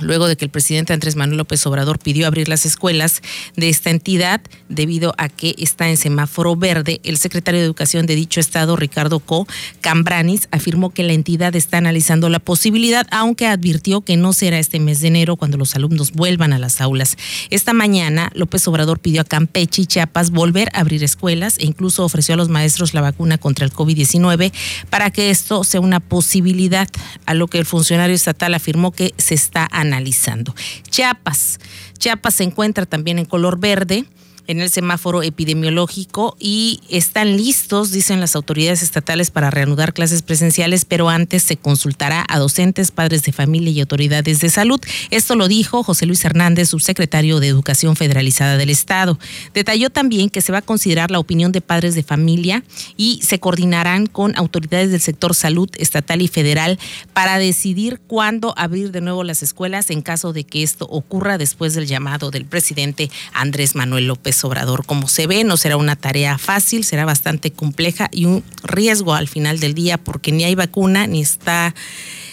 luego 0.00 0.26
de 0.28 0.36
que 0.36 0.44
el 0.44 0.50
presidente 0.50 0.92
Andrés 0.92 1.16
Manuel 1.16 1.38
López 1.38 1.66
Obrador 1.66 1.98
pidió 1.98 2.26
abrir 2.26 2.48
las 2.48 2.66
escuelas 2.66 3.22
de 3.56 3.68
esta 3.68 3.90
entidad 3.90 4.40
debido 4.68 5.14
a 5.18 5.28
que 5.28 5.54
está 5.58 5.88
en 5.88 5.96
semáforo 5.96 6.56
verde, 6.56 7.00
el 7.04 7.16
secretario 7.16 7.60
de 7.60 7.66
Educación 7.66 8.06
de 8.06 8.14
dicho 8.14 8.40
estado, 8.40 8.76
Ricardo 8.76 9.20
Co. 9.20 9.46
Cambranis, 9.80 10.48
afirmó 10.50 10.90
que 10.90 11.02
la 11.02 11.12
entidad 11.12 11.54
está 11.54 11.78
analizando 11.78 12.28
la 12.28 12.40
posibilidad, 12.40 13.06
aunque 13.10 13.46
advirtió 13.46 14.00
que 14.00 14.16
no 14.16 14.32
será 14.32 14.58
este 14.58 14.80
mes 14.80 15.00
de 15.00 15.08
enero 15.08 15.36
cuando 15.36 15.56
los 15.56 15.74
alumnos 15.74 16.12
vuelvan 16.12 16.52
a 16.52 16.58
las 16.58 16.80
aulas. 16.80 17.16
Esta 17.50 17.72
mañana, 17.72 18.30
López 18.34 18.66
Obrador 18.68 18.98
pidió 18.98 19.20
a 19.20 19.24
Campeche 19.24 19.82
y 19.82 19.86
Chiapas 19.86 20.30
volver 20.30 20.68
a 20.72 20.80
abrir 20.80 21.04
escuelas 21.04 21.58
e 21.58 21.66
incluso 21.66 22.04
ofreció 22.04 22.34
a 22.34 22.36
los 22.36 22.48
maestros 22.48 22.94
la 22.94 23.00
vacuna 23.00 23.38
contra 23.38 23.64
el 23.64 23.72
COVID-19 23.72 24.52
para 24.90 25.10
que 25.10 25.30
esto 25.30 25.64
sea 25.64 25.80
una 25.80 26.00
posibilidad, 26.00 26.88
a 27.26 27.34
lo 27.34 27.46
que 27.48 27.58
el 27.58 27.66
funcionario 27.66 28.14
estatal 28.14 28.54
afirmó 28.54 28.92
que 28.92 29.14
se 29.18 29.34
está 29.34 29.68
analizando 29.70 29.83
analizando. 29.84 30.54
Chiapas. 30.90 31.58
Chiapas 31.98 32.34
se 32.34 32.44
encuentra 32.44 32.86
también 32.86 33.18
en 33.18 33.24
color 33.24 33.58
verde 33.58 34.04
en 34.46 34.60
el 34.60 34.70
semáforo 34.70 35.22
epidemiológico 35.22 36.36
y 36.38 36.80
están 36.88 37.36
listos, 37.36 37.90
dicen 37.90 38.20
las 38.20 38.36
autoridades 38.36 38.82
estatales, 38.82 39.30
para 39.30 39.50
reanudar 39.50 39.94
clases 39.94 40.22
presenciales, 40.22 40.84
pero 40.84 41.08
antes 41.08 41.42
se 41.42 41.56
consultará 41.56 42.24
a 42.28 42.38
docentes, 42.38 42.90
padres 42.90 43.22
de 43.22 43.32
familia 43.32 43.70
y 43.70 43.80
autoridades 43.80 44.40
de 44.40 44.50
salud. 44.50 44.80
Esto 45.10 45.34
lo 45.36 45.48
dijo 45.48 45.82
José 45.82 46.06
Luis 46.06 46.24
Hernández, 46.24 46.68
subsecretario 46.68 47.40
de 47.40 47.48
Educación 47.48 47.96
Federalizada 47.96 48.56
del 48.56 48.70
Estado. 48.70 49.18
Detalló 49.52 49.90
también 49.90 50.30
que 50.30 50.40
se 50.40 50.52
va 50.52 50.58
a 50.58 50.62
considerar 50.62 51.10
la 51.10 51.18
opinión 51.18 51.52
de 51.52 51.60
padres 51.60 51.94
de 51.94 52.02
familia 52.02 52.64
y 52.96 53.20
se 53.22 53.40
coordinarán 53.40 54.06
con 54.06 54.36
autoridades 54.36 54.90
del 54.90 55.00
sector 55.00 55.34
salud 55.34 55.70
estatal 55.78 56.22
y 56.22 56.28
federal 56.28 56.78
para 57.12 57.38
decidir 57.38 58.00
cuándo 58.06 58.54
abrir 58.56 58.90
de 58.90 59.00
nuevo 59.00 59.24
las 59.24 59.42
escuelas 59.42 59.90
en 59.90 60.02
caso 60.02 60.32
de 60.32 60.44
que 60.44 60.62
esto 60.62 60.86
ocurra 60.90 61.38
después 61.38 61.74
del 61.74 61.86
llamado 61.86 62.30
del 62.30 62.44
presidente 62.44 63.10
Andrés 63.32 63.74
Manuel 63.74 64.06
López 64.06 64.33
Obrador. 64.42 64.84
Como 64.84 65.06
se 65.06 65.26
ve, 65.26 65.44
no 65.44 65.56
será 65.56 65.76
una 65.76 65.94
tarea 65.94 66.38
fácil, 66.38 66.84
será 66.84 67.04
bastante 67.04 67.52
compleja 67.52 68.08
y 68.10 68.24
un 68.24 68.42
riesgo 68.62 69.14
al 69.14 69.28
final 69.28 69.60
del 69.60 69.74
día 69.74 69.98
porque 69.98 70.32
ni 70.32 70.44
hay 70.44 70.54
vacuna 70.54 71.06
ni 71.06 71.22
está 71.22 71.74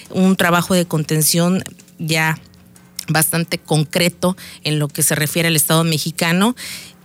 un 0.09 0.35
trabajo 0.35 0.73
de 0.73 0.85
contención 0.85 1.63
ya 1.99 2.39
bastante 3.07 3.57
concreto 3.57 4.37
en 4.63 4.79
lo 4.79 4.87
que 4.87 5.03
se 5.03 5.15
refiere 5.15 5.49
al 5.49 5.55
Estado 5.55 5.83
mexicano 5.83 6.55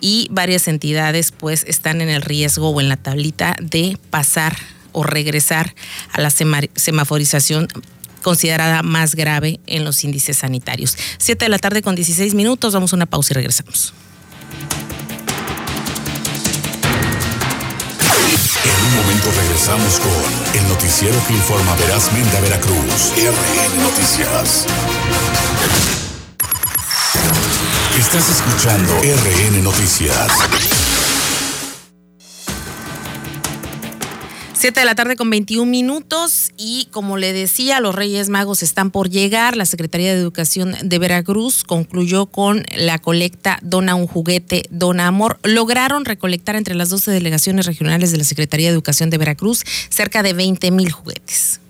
y 0.00 0.28
varias 0.30 0.68
entidades 0.68 1.32
pues 1.32 1.64
están 1.66 2.00
en 2.00 2.08
el 2.08 2.22
riesgo 2.22 2.70
o 2.70 2.80
en 2.80 2.88
la 2.88 2.96
tablita 2.96 3.56
de 3.60 3.98
pasar 4.10 4.56
o 4.92 5.02
regresar 5.02 5.74
a 6.12 6.20
la 6.20 6.30
semaforización 6.30 7.68
considerada 8.22 8.82
más 8.82 9.14
grave 9.14 9.60
en 9.66 9.84
los 9.84 10.02
índices 10.02 10.38
sanitarios. 10.38 10.96
Siete 11.18 11.44
de 11.44 11.48
la 11.48 11.58
tarde 11.58 11.82
con 11.82 11.94
16 11.94 12.34
minutos, 12.34 12.74
vamos 12.74 12.92
a 12.92 12.96
una 12.96 13.06
pausa 13.06 13.32
y 13.32 13.36
regresamos. 13.36 13.94
Un 18.86 18.96
momento 18.96 19.30
regresamos 19.32 19.98
con 19.98 20.60
el 20.60 20.68
noticiero 20.68 21.16
que 21.26 21.34
informa 21.34 21.74
verazmente 21.76 22.36
a 22.36 22.40
Veracruz. 22.40 23.12
RN 23.16 23.82
Noticias. 23.82 24.66
Estás 27.98 28.28
escuchando 28.28 28.94
RN 29.00 29.64
Noticias. 29.64 30.75
7 34.66 34.80
de 34.80 34.86
la 34.86 34.96
tarde 34.96 35.14
con 35.14 35.30
21 35.30 35.70
minutos 35.70 36.50
y 36.56 36.88
como 36.90 37.18
le 37.18 37.32
decía, 37.32 37.78
los 37.78 37.94
Reyes 37.94 38.28
Magos 38.30 38.64
están 38.64 38.90
por 38.90 39.08
llegar. 39.08 39.56
La 39.56 39.64
Secretaría 39.64 40.12
de 40.12 40.18
Educación 40.20 40.74
de 40.82 40.98
Veracruz 40.98 41.62
concluyó 41.62 42.26
con 42.26 42.64
la 42.76 42.98
colecta 42.98 43.60
Dona 43.62 43.94
un 43.94 44.08
juguete, 44.08 44.64
Dona 44.70 45.06
Amor. 45.06 45.38
Lograron 45.44 46.04
recolectar 46.04 46.56
entre 46.56 46.74
las 46.74 46.88
12 46.88 47.12
delegaciones 47.12 47.66
regionales 47.66 48.10
de 48.10 48.18
la 48.18 48.24
Secretaría 48.24 48.66
de 48.66 48.72
Educación 48.72 49.08
de 49.08 49.18
Veracruz 49.18 49.62
cerca 49.88 50.24
de 50.24 50.32
20 50.32 50.72
mil 50.72 50.90
juguetes. 50.90 51.60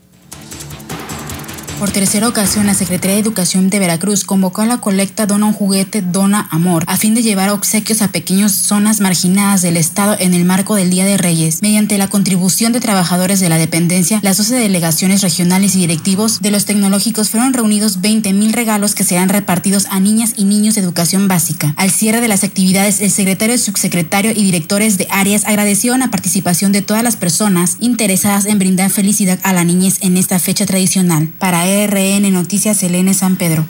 Por 1.78 1.90
tercera 1.90 2.26
ocasión, 2.26 2.64
la 2.64 2.72
Secretaría 2.72 3.16
de 3.16 3.20
Educación 3.20 3.68
de 3.68 3.78
Veracruz 3.78 4.24
convocó 4.24 4.62
a 4.62 4.66
la 4.66 4.78
colecta 4.78 5.26
Dona 5.26 5.44
un 5.44 5.52
juguete, 5.52 6.00
Dona 6.00 6.48
Amor, 6.50 6.84
a 6.86 6.96
fin 6.96 7.14
de 7.14 7.22
llevar 7.22 7.50
obsequios 7.50 8.00
a 8.00 8.08
pequeñas 8.08 8.52
zonas 8.52 9.00
marginadas 9.00 9.60
del 9.60 9.76
Estado 9.76 10.16
en 10.18 10.32
el 10.32 10.46
marco 10.46 10.74
del 10.74 10.88
Día 10.88 11.04
de 11.04 11.18
Reyes. 11.18 11.60
Mediante 11.60 11.98
la 11.98 12.08
contribución 12.08 12.72
de 12.72 12.80
trabajadores 12.80 13.40
de 13.40 13.50
la 13.50 13.58
dependencia, 13.58 14.20
las 14.22 14.38
12 14.38 14.56
delegaciones 14.56 15.20
regionales 15.20 15.74
y 15.74 15.80
directivos 15.80 16.40
de 16.40 16.50
los 16.50 16.64
tecnológicos 16.64 17.28
fueron 17.28 17.52
reunidos 17.52 18.00
20 18.00 18.32
mil 18.32 18.54
regalos 18.54 18.94
que 18.94 19.04
serán 19.04 19.28
repartidos 19.28 19.84
a 19.90 20.00
niñas 20.00 20.32
y 20.34 20.44
niños 20.44 20.76
de 20.76 20.80
educación 20.80 21.28
básica. 21.28 21.74
Al 21.76 21.90
cierre 21.90 22.22
de 22.22 22.28
las 22.28 22.42
actividades, 22.42 23.02
el 23.02 23.10
secretario, 23.10 23.58
subsecretario 23.58 24.30
y 24.30 24.44
directores 24.44 24.96
de 24.96 25.08
áreas 25.10 25.44
agradecieron 25.44 26.00
la 26.00 26.10
participación 26.10 26.72
de 26.72 26.80
todas 26.80 27.02
las 27.02 27.16
personas 27.16 27.76
interesadas 27.80 28.46
en 28.46 28.58
brindar 28.58 28.90
felicidad 28.90 29.38
a 29.42 29.52
la 29.52 29.64
niñez 29.64 29.98
en 30.00 30.16
esta 30.16 30.38
fecha 30.38 30.64
tradicional. 30.64 31.28
Para 31.38 31.65
RN 31.66 32.32
Noticias, 32.32 32.76
Selene 32.76 33.12
San 33.12 33.34
Pedro. 33.34 33.66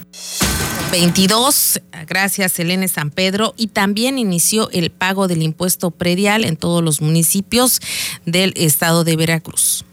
22, 0.93 1.81
gracias 2.07 2.53
Selene 2.53 2.89
San 2.89 3.11
Pedro, 3.11 3.55
y 3.57 3.69
también 3.69 4.19
inició 4.19 4.69
el 4.71 4.91
pago 4.91 5.29
del 5.29 5.43
impuesto 5.43 5.91
predial 5.91 6.45
en 6.45 6.59
todos 6.59 6.85
los 6.85 7.01
municipios 7.01 7.81
del 8.27 8.53
estado 8.55 9.03
de 9.03 9.17
Veracruz. 9.17 9.87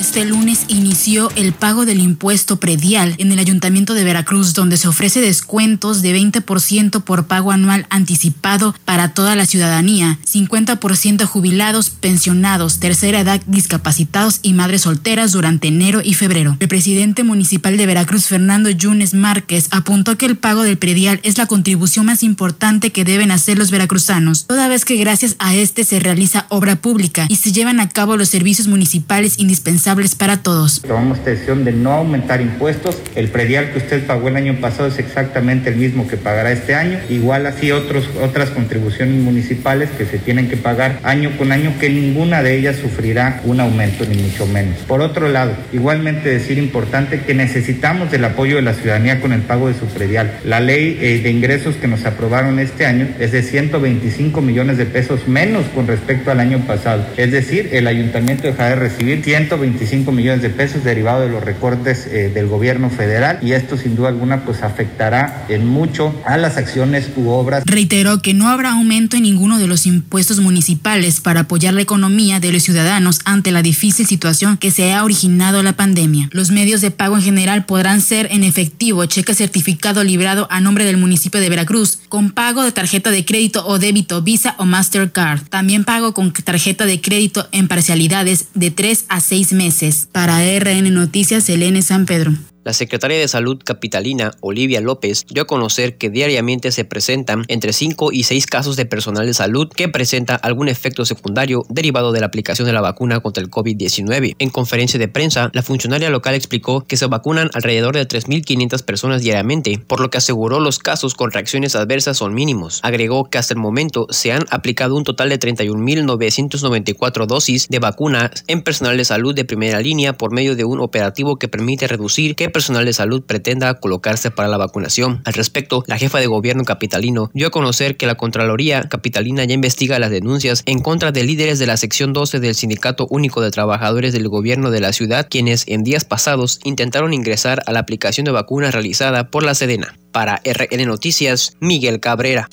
Este 0.00 0.26
lunes 0.26 0.66
inició 0.68 1.30
el 1.36 1.54
pago 1.54 1.86
del 1.86 2.00
impuesto 2.00 2.60
predial 2.60 3.14
en 3.16 3.32
el 3.32 3.38
Ayuntamiento 3.38 3.94
de 3.94 4.04
Veracruz, 4.04 4.52
donde 4.52 4.76
se 4.76 4.88
ofrece 4.88 5.22
descuentos 5.22 6.02
de 6.02 6.14
20% 6.14 7.02
por 7.02 7.26
pago 7.26 7.50
anual 7.50 7.86
anticipado 7.88 8.74
para 8.84 9.14
toda 9.14 9.34
la 9.36 9.46
ciudadanía, 9.46 10.18
50% 10.30 11.24
jubilados, 11.24 11.88
pensionados, 11.88 12.78
tercera 12.78 13.20
edad, 13.20 13.40
discapacitados 13.46 14.40
y 14.42 14.52
madres 14.52 14.82
solteras 14.82 15.32
durante 15.32 15.68
enero 15.68 16.02
y 16.04 16.12
febrero. 16.12 16.58
El 16.60 16.68
presidente 16.68 17.24
municipal 17.24 17.78
de 17.78 17.86
Veracruz, 17.86 18.26
Fernando 18.26 18.68
Yunes 18.68 19.14
Márquez, 19.14 19.68
apuntó 19.70 20.18
que 20.18 20.26
el 20.26 20.36
pago 20.36 20.62
del 20.62 20.76
predial 20.76 21.20
es 21.22 21.38
la 21.38 21.46
contribución 21.46 22.04
más 22.06 22.22
importante 22.22 22.92
que 22.92 23.04
deben 23.04 23.30
hacer 23.30 23.56
los 23.56 23.70
veracruzanos, 23.70 24.46
toda 24.46 24.68
vez 24.68 24.84
que 24.84 24.96
gracias 24.96 25.36
a 25.38 25.54
este 25.54 25.84
se 25.84 26.00
realiza 26.00 26.44
obra 26.50 26.76
pública 26.76 27.26
y 27.30 27.36
se 27.36 27.52
llevan 27.52 27.80
a 27.80 27.88
cabo 27.88 28.18
los 28.18 28.28
servicios 28.28 28.68
municipales 28.68 29.38
indispensables 29.38 29.85
para 30.18 30.38
todos. 30.38 30.82
Tomamos 30.82 31.24
decisión 31.24 31.64
de 31.64 31.70
no 31.70 31.92
aumentar 31.92 32.40
impuestos. 32.40 32.98
El 33.14 33.28
predial 33.28 33.70
que 33.70 33.78
usted 33.78 34.04
pagó 34.04 34.26
el 34.26 34.34
año 34.34 34.56
pasado 34.60 34.88
es 34.88 34.98
exactamente 34.98 35.70
el 35.70 35.76
mismo 35.76 36.08
que 36.08 36.16
pagará 36.16 36.50
este 36.50 36.74
año. 36.74 36.98
Igual 37.08 37.46
así 37.46 37.70
otros, 37.70 38.08
otras 38.20 38.50
contribuciones 38.50 39.14
municipales 39.22 39.88
que 39.96 40.04
se 40.04 40.18
tienen 40.18 40.48
que 40.48 40.56
pagar 40.56 40.98
año 41.04 41.30
con 41.38 41.52
año, 41.52 41.72
que 41.78 41.88
ninguna 41.88 42.42
de 42.42 42.58
ellas 42.58 42.76
sufrirá 42.82 43.40
un 43.44 43.60
aumento, 43.60 44.04
ni 44.06 44.20
mucho 44.20 44.44
menos. 44.46 44.78
Por 44.88 45.02
otro 45.02 45.28
lado, 45.28 45.52
igualmente 45.72 46.30
decir 46.30 46.58
importante 46.58 47.20
que 47.20 47.34
necesitamos 47.34 48.10
del 48.10 48.24
apoyo 48.24 48.56
de 48.56 48.62
la 48.62 48.74
ciudadanía 48.74 49.20
con 49.20 49.32
el 49.32 49.42
pago 49.42 49.68
de 49.68 49.74
su 49.74 49.86
predial. 49.86 50.40
La 50.44 50.58
ley 50.58 50.98
eh, 51.00 51.20
de 51.22 51.30
ingresos 51.30 51.76
que 51.76 51.86
nos 51.86 52.04
aprobaron 52.06 52.58
este 52.58 52.86
año 52.86 53.06
es 53.20 53.30
de 53.30 53.44
125 53.44 54.40
millones 54.40 54.78
de 54.78 54.86
pesos 54.86 55.28
menos 55.28 55.64
con 55.76 55.86
respecto 55.86 56.32
al 56.32 56.40
año 56.40 56.58
pasado. 56.66 57.06
Es 57.16 57.30
decir, 57.30 57.68
el 57.70 57.86
ayuntamiento 57.86 58.48
dejará 58.48 58.70
de 58.70 58.76
recibir 58.76 59.22
125 59.22 59.75
25 59.76 60.10
millones 60.10 60.40
de 60.40 60.48
pesos 60.48 60.84
derivado 60.84 61.20
de 61.20 61.28
los 61.28 61.44
recortes 61.44 62.06
eh, 62.06 62.30
del 62.32 62.46
gobierno 62.46 62.88
federal 62.88 63.38
y 63.42 63.52
esto 63.52 63.76
sin 63.76 63.94
duda 63.94 64.08
alguna 64.08 64.42
pues 64.46 64.62
afectará 64.62 65.44
en 65.50 65.66
mucho 65.68 66.14
a 66.24 66.38
las 66.38 66.56
acciones 66.56 67.10
u 67.14 67.28
obras. 67.28 67.62
Reiteró 67.66 68.22
que 68.22 68.32
no 68.32 68.48
habrá 68.48 68.72
aumento 68.72 69.18
en 69.18 69.24
ninguno 69.24 69.58
de 69.58 69.66
los 69.66 69.84
impuestos 69.84 70.40
municipales 70.40 71.20
para 71.20 71.40
apoyar 71.40 71.74
la 71.74 71.82
economía 71.82 72.40
de 72.40 72.52
los 72.52 72.62
ciudadanos 72.62 73.20
ante 73.26 73.52
la 73.52 73.60
difícil 73.60 74.06
situación 74.06 74.56
que 74.56 74.70
se 74.70 74.94
ha 74.94 75.04
originado 75.04 75.62
la 75.62 75.74
pandemia. 75.74 76.30
Los 76.32 76.50
medios 76.50 76.80
de 76.80 76.90
pago 76.90 77.16
en 77.16 77.22
general 77.22 77.66
podrán 77.66 78.00
ser 78.00 78.28
en 78.30 78.44
efectivo, 78.44 79.04
cheque 79.04 79.34
certificado 79.34 80.04
librado 80.04 80.48
a 80.50 80.60
nombre 80.60 80.86
del 80.86 80.96
municipio 80.96 81.38
de 81.38 81.50
Veracruz, 81.50 81.98
con 82.08 82.30
pago 82.30 82.62
de 82.62 82.72
tarjeta 82.72 83.10
de 83.10 83.26
crédito 83.26 83.66
o 83.66 83.78
débito 83.78 84.22
Visa 84.22 84.54
o 84.58 84.64
Mastercard. 84.64 85.42
También 85.50 85.84
pago 85.84 86.14
con 86.14 86.32
tarjeta 86.32 86.86
de 86.86 87.02
crédito 87.02 87.46
en 87.52 87.68
parcialidades 87.68 88.46
de 88.54 88.70
3 88.70 89.04
a 89.10 89.20
6 89.20 89.52
meses. 89.52 89.65
Para 90.12 90.38
RN 90.38 90.90
Noticias, 90.90 91.48
Elena 91.48 91.82
San 91.82 92.06
Pedro. 92.06 92.32
La 92.66 92.72
secretaria 92.72 93.16
de 93.16 93.28
Salud 93.28 93.62
capitalina, 93.64 94.32
Olivia 94.40 94.80
López, 94.80 95.24
dio 95.30 95.44
a 95.44 95.46
conocer 95.46 95.98
que 95.98 96.10
diariamente 96.10 96.72
se 96.72 96.84
presentan 96.84 97.44
entre 97.46 97.72
5 97.72 98.10
y 98.10 98.24
6 98.24 98.44
casos 98.46 98.74
de 98.74 98.86
personal 98.86 99.24
de 99.24 99.34
salud 99.34 99.68
que 99.68 99.88
presenta 99.88 100.34
algún 100.34 100.66
efecto 100.66 101.04
secundario 101.04 101.64
derivado 101.68 102.10
de 102.10 102.18
la 102.18 102.26
aplicación 102.26 102.66
de 102.66 102.72
la 102.72 102.80
vacuna 102.80 103.20
contra 103.20 103.40
el 103.40 103.52
COVID-19. 103.52 104.34
En 104.40 104.50
conferencia 104.50 104.98
de 104.98 105.06
prensa, 105.06 105.48
la 105.52 105.62
funcionaria 105.62 106.10
local 106.10 106.34
explicó 106.34 106.80
que 106.80 106.96
se 106.96 107.06
vacunan 107.06 107.50
alrededor 107.54 107.94
de 107.94 108.08
3.500 108.08 108.82
personas 108.82 109.22
diariamente, 109.22 109.80
por 109.86 110.00
lo 110.00 110.10
que 110.10 110.18
aseguró 110.18 110.58
los 110.58 110.80
casos 110.80 111.14
con 111.14 111.30
reacciones 111.30 111.76
adversas 111.76 112.16
son 112.16 112.34
mínimos. 112.34 112.80
Agregó 112.82 113.30
que 113.30 113.38
hasta 113.38 113.54
el 113.54 113.60
momento 113.60 114.08
se 114.10 114.32
han 114.32 114.44
aplicado 114.50 114.96
un 114.96 115.04
total 115.04 115.28
de 115.28 115.38
31.994 115.38 117.26
dosis 117.26 117.68
de 117.68 117.78
vacunas 117.78 118.42
en 118.48 118.62
personal 118.62 118.96
de 118.96 119.04
salud 119.04 119.36
de 119.36 119.44
primera 119.44 119.80
línea 119.80 120.14
por 120.14 120.32
medio 120.32 120.56
de 120.56 120.64
un 120.64 120.80
operativo 120.80 121.36
que 121.36 121.46
permite 121.46 121.86
reducir 121.86 122.34
que 122.34 122.55
personal 122.56 122.86
de 122.86 122.94
salud 122.94 123.22
pretenda 123.22 123.74
colocarse 123.74 124.30
para 124.30 124.48
la 124.48 124.56
vacunación. 124.56 125.20
Al 125.26 125.34
respecto, 125.34 125.84
la 125.86 125.98
jefa 125.98 126.20
de 126.20 126.26
gobierno 126.26 126.64
capitalino 126.64 127.30
dio 127.34 127.48
a 127.48 127.50
conocer 127.50 127.98
que 127.98 128.06
la 128.06 128.14
Contraloría 128.14 128.88
Capitalina 128.88 129.44
ya 129.44 129.52
investiga 129.52 129.98
las 129.98 130.10
denuncias 130.10 130.62
en 130.64 130.78
contra 130.78 131.12
de 131.12 131.22
líderes 131.22 131.58
de 131.58 131.66
la 131.66 131.76
sección 131.76 132.14
12 132.14 132.40
del 132.40 132.54
Sindicato 132.54 133.06
Único 133.10 133.42
de 133.42 133.50
Trabajadores 133.50 134.14
del 134.14 134.30
Gobierno 134.30 134.70
de 134.70 134.80
la 134.80 134.94
ciudad, 134.94 135.26
quienes 135.28 135.68
en 135.68 135.84
días 135.84 136.06
pasados 136.06 136.58
intentaron 136.64 137.12
ingresar 137.12 137.62
a 137.66 137.72
la 137.72 137.80
aplicación 137.80 138.24
de 138.24 138.30
vacunas 138.30 138.72
realizada 138.72 139.30
por 139.30 139.42
la 139.42 139.54
Sedena. 139.54 139.94
Para 140.10 140.40
RN 140.42 140.86
Noticias, 140.86 141.58
Miguel 141.60 142.00
Cabrera. 142.00 142.48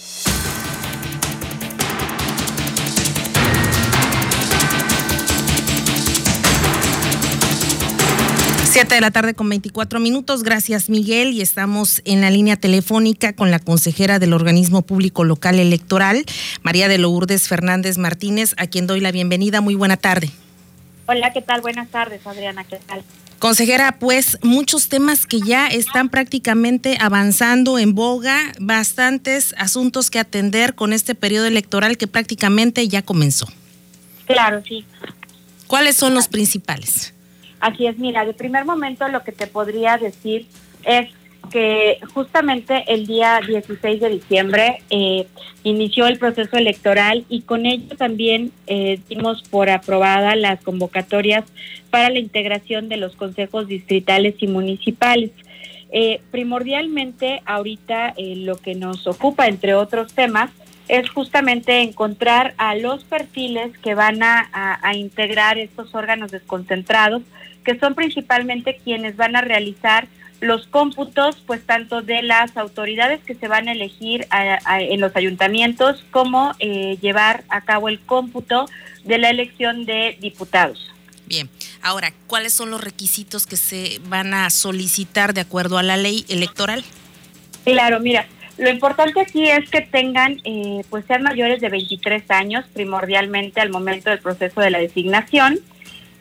7 8.74 8.96
de 8.96 9.02
la 9.02 9.12
tarde 9.12 9.36
con 9.36 9.48
24 9.50 10.00
minutos. 10.00 10.42
Gracias, 10.42 10.90
Miguel. 10.90 11.32
Y 11.32 11.42
estamos 11.42 12.02
en 12.06 12.22
la 12.22 12.32
línea 12.32 12.56
telefónica 12.56 13.34
con 13.34 13.52
la 13.52 13.60
consejera 13.60 14.18
del 14.18 14.34
organismo 14.34 14.82
público 14.82 15.24
local 15.24 15.60
electoral, 15.60 16.26
María 16.64 16.88
de 16.88 16.98
Lourdes 16.98 17.48
Fernández 17.48 18.00
Martínez, 18.00 18.56
a 18.58 18.66
quien 18.66 18.88
doy 18.88 19.00
la 19.00 19.12
bienvenida. 19.12 19.62
Muy 19.62 19.76
buena 19.76 19.96
tarde. 19.96 20.32
Hola, 21.06 21.32
¿qué 21.32 21.44
tal? 21.44 21.62
Buenas 21.62 21.88
tardes, 21.90 22.26
Adriana. 22.26 22.64
¿Qué 22.64 22.80
tal? 22.88 23.04
Consejera, 23.38 24.00
pues 24.00 24.40
muchos 24.42 24.90
temas 24.90 25.28
que 25.28 25.40
ya 25.40 25.68
están 25.68 26.10
prácticamente 26.10 26.98
avanzando 27.00 27.78
en 27.78 27.94
boga, 27.94 28.40
bastantes 28.60 29.54
asuntos 29.60 30.10
que 30.10 30.18
atender 30.18 30.74
con 30.74 30.94
este 30.94 31.14
periodo 31.14 31.46
electoral 31.46 31.96
que 31.96 32.08
prácticamente 32.08 32.88
ya 32.88 33.04
comenzó. 33.04 33.48
Claro, 34.26 34.64
sí. 34.68 34.84
¿Cuáles 35.68 35.96
son 35.96 36.16
los 36.16 36.28
principales? 36.28 37.13
Así 37.64 37.88
es, 37.88 37.98
mira, 37.98 38.26
de 38.26 38.34
primer 38.34 38.66
momento 38.66 39.08
lo 39.08 39.24
que 39.24 39.32
te 39.32 39.48
podría 39.48 39.98
decir 39.98 40.48
es 40.84 41.10
que 41.50 41.98
justamente 42.14 42.84
el 42.88 43.08
día 43.08 43.40
16 43.40 44.02
de 44.02 44.10
diciembre 44.10 44.80
eh, 44.90 45.28
inició 45.64 46.08
el 46.08 46.20
proceso 46.20 46.58
electoral 46.58 47.24
y 47.30 47.44
con 47.44 47.66
ello 47.66 47.96
también 47.96 48.52
eh, 48.68 49.00
dimos 49.08 49.44
por 49.44 49.70
aprobada 49.70 50.36
las 50.36 50.62
convocatorias 50.62 51.46
para 51.90 52.10
la 52.10 52.20
integración 52.20 52.90
de 52.90 52.98
los 52.98 53.16
consejos 53.16 53.66
distritales 53.68 54.36
y 54.40 54.48
municipales. 54.48 55.32
Eh, 55.90 56.20
primordialmente 56.32 57.42
ahorita 57.46 58.14
lo 58.18 58.58
que 58.58 58.76
nos 58.76 59.08
ocupa, 59.08 59.48
entre 59.48 59.74
otros 59.74 60.14
temas, 60.14 60.52
es 60.90 61.10
justamente 61.10 61.80
encontrar 61.80 62.56
a 62.58 62.76
los 62.76 63.06
perfiles 63.06 63.78
que 63.78 63.96
van 63.96 64.20
a 64.22 64.92
integrar 64.96 65.58
estos 65.58 65.96
órganos 65.96 66.30
desconcentrados 66.30 67.22
que 67.64 67.78
son 67.80 67.96
principalmente 67.96 68.80
quienes 68.84 69.16
van 69.16 69.36
a 69.36 69.42
realizar 69.42 70.08
los 70.44 70.68
cómputos, 70.68 71.42
pues 71.48 71.66
tanto 71.66 72.02
de 72.02 72.22
las 72.22 72.58
autoridades 72.58 73.22
que 73.24 73.34
se 73.34 73.48
van 73.48 73.70
a 73.70 73.72
elegir 73.72 74.28
en 74.80 75.00
los 75.00 75.16
ayuntamientos, 75.16 76.04
como 76.12 76.54
eh, 76.60 76.98
llevar 77.02 77.46
a 77.48 77.62
cabo 77.62 77.88
el 77.88 78.00
cómputo 78.02 78.66
de 79.06 79.18
la 79.18 79.30
elección 79.30 79.86
de 79.86 80.18
diputados. 80.20 80.92
Bien, 81.26 81.50
ahora, 81.82 82.12
¿cuáles 82.28 82.52
son 82.52 82.70
los 82.72 82.84
requisitos 82.84 83.48
que 83.48 83.56
se 83.56 84.02
van 84.10 84.34
a 84.34 84.50
solicitar 84.50 85.34
de 85.34 85.42
acuerdo 85.42 85.78
a 85.78 85.84
la 85.84 85.96
ley 85.96 86.26
electoral? 86.28 86.84
Claro, 87.64 88.02
mira, 88.02 88.28
lo 88.58 88.70
importante 88.70 89.22
aquí 89.22 89.50
es 89.50 89.70
que 89.70 89.82
tengan, 89.82 90.42
eh, 90.44 90.82
pues 90.90 91.06
sean 91.06 91.24
mayores 91.24 91.62
de 91.62 91.70
23 91.70 92.30
años, 92.30 92.66
primordialmente 92.74 93.62
al 93.62 93.70
momento 93.70 94.10
del 94.10 94.20
proceso 94.20 94.60
de 94.60 94.70
la 94.70 94.80
designación, 94.80 95.60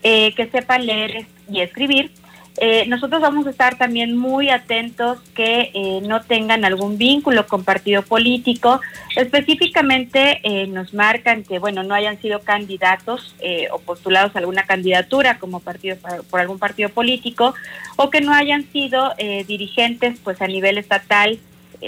eh, 0.03 0.35
que 0.35 0.49
sepan 0.49 0.85
leer 0.85 1.27
y 1.49 1.61
escribir. 1.61 2.11
Eh, 2.59 2.85
nosotros 2.87 3.23
vamos 3.23 3.47
a 3.47 3.51
estar 3.51 3.79
también 3.79 4.17
muy 4.17 4.51
atentos 4.51 5.21
que 5.35 5.71
eh, 5.73 6.01
no 6.03 6.21
tengan 6.23 6.65
algún 6.65 6.99
vínculo 6.99 7.47
con 7.47 7.65
partido 7.65 8.03
político. 8.03 8.81
Específicamente 9.17 10.41
nos 10.69 10.93
marcan 10.93 11.45
que, 11.45 11.59
bueno, 11.59 11.83
no 11.83 11.95
hayan 11.95 12.21
sido 12.21 12.41
candidatos 12.41 13.35
o 13.71 13.79
postulados 13.79 14.35
a 14.35 14.41
alguna 14.41 14.65
candidatura 14.65 15.39
como 15.39 15.61
partido 15.61 15.97
por 16.31 16.41
algún 16.41 16.59
partido 16.59 16.89
político 16.89 17.55
o 17.97 18.11
que 18.11 18.21
no 18.21 18.33
hayan 18.33 18.65
sido 18.73 19.13
dirigentes, 19.47 20.19
pues 20.25 20.41
a 20.43 20.47
nivel 20.47 20.79
estatal, 20.79 21.39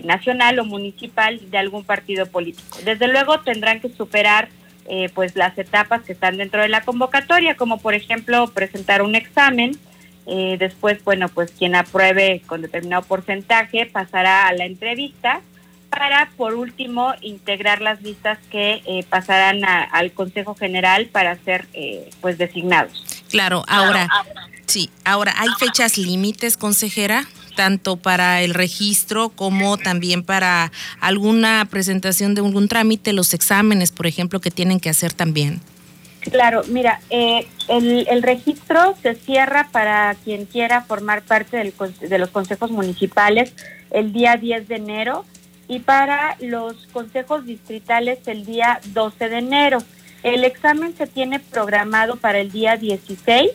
nacional 0.03 0.59
o 0.59 0.64
municipal 0.64 1.40
de 1.50 1.59
algún 1.59 1.85
partido 1.85 2.27
político. 2.27 2.79
Desde 2.85 3.09
luego 3.09 3.40
tendrán 3.40 3.81
que 3.81 3.88
superar 3.88 4.48
eh, 4.87 5.11
pues 5.14 5.37
las 5.37 5.57
etapas 5.59 6.03
que 6.03 6.12
están 6.12 6.37
dentro 6.37 6.62
de 6.62 6.68
la 6.68 6.83
convocatoria, 6.83 7.57
como 7.57 7.79
por 7.79 7.94
ejemplo 7.94 8.49
presentar 8.49 9.03
un 9.03 9.14
examen, 9.14 9.79
eh, 10.27 10.57
después, 10.59 11.03
bueno, 11.05 11.29
pues 11.29 11.51
quien 11.53 11.75
apruebe 11.75 12.42
con 12.47 12.62
determinado 12.62 13.03
porcentaje 13.03 13.87
pasará 13.87 14.47
a 14.47 14.53
la 14.55 14.64
entrevista 14.64 15.42
para, 15.94 16.30
por 16.37 16.54
último, 16.54 17.14
integrar 17.20 17.80
las 17.80 18.02
listas 18.02 18.38
que 18.50 18.83
eh, 18.87 19.04
pasarán 19.09 19.64
al 19.64 20.12
Consejo 20.12 20.54
General 20.54 21.07
para 21.07 21.37
ser, 21.44 21.66
pues, 22.20 22.38
designados. 22.38 23.04
Claro, 23.30 23.64
ahora, 23.68 24.09
sí, 24.66 24.90
ahora, 25.04 25.35
¿hay 25.37 25.48
fechas 25.59 25.98
límites, 25.98 26.57
consejera? 26.57 27.26
tanto 27.54 27.96
para 27.96 28.42
el 28.42 28.52
registro 28.52 29.30
como 29.30 29.78
también 29.78 30.22
para 30.22 30.72
alguna 31.00 31.66
presentación 31.70 32.35
de 32.35 32.42
algún 32.42 32.68
trámite, 32.68 33.12
los 33.12 33.33
exámenes, 33.33 33.92
por 33.92 34.07
ejemplo, 34.07 34.40
que 34.40 34.50
tienen 34.50 34.80
que 34.80 34.90
hacer 34.90 35.12
también. 35.12 35.61
Claro, 36.30 36.62
mira, 36.68 37.00
eh, 37.11 37.46
el, 37.68 38.22
registro 38.22 38.96
se 39.02 39.14
cierra 39.14 39.68
para 39.70 40.14
quien 40.24 40.46
quiera 40.46 40.83
formar 40.83 41.22
parte 41.22 41.59
del, 41.59 41.74
de 42.00 42.18
los 42.18 42.30
consejos 42.30 42.70
municipales 42.70 43.52
el 43.90 44.12
día 44.12 44.37
10 44.37 44.66
de 44.66 44.76
enero 44.76 45.24
y 45.68 45.81
para 45.81 46.37
los 46.40 46.87
consejos 46.92 47.46
distritales 47.46 48.27
el 48.27 48.44
día 48.44 48.81
12 48.87 49.29
de 49.29 49.38
enero. 49.38 49.79
El 50.22 50.44
examen 50.44 50.96
se 50.96 51.07
tiene 51.07 51.38
programado 51.40 52.16
para 52.16 52.38
el 52.38 52.50
día 52.50 52.77
16 52.77 53.50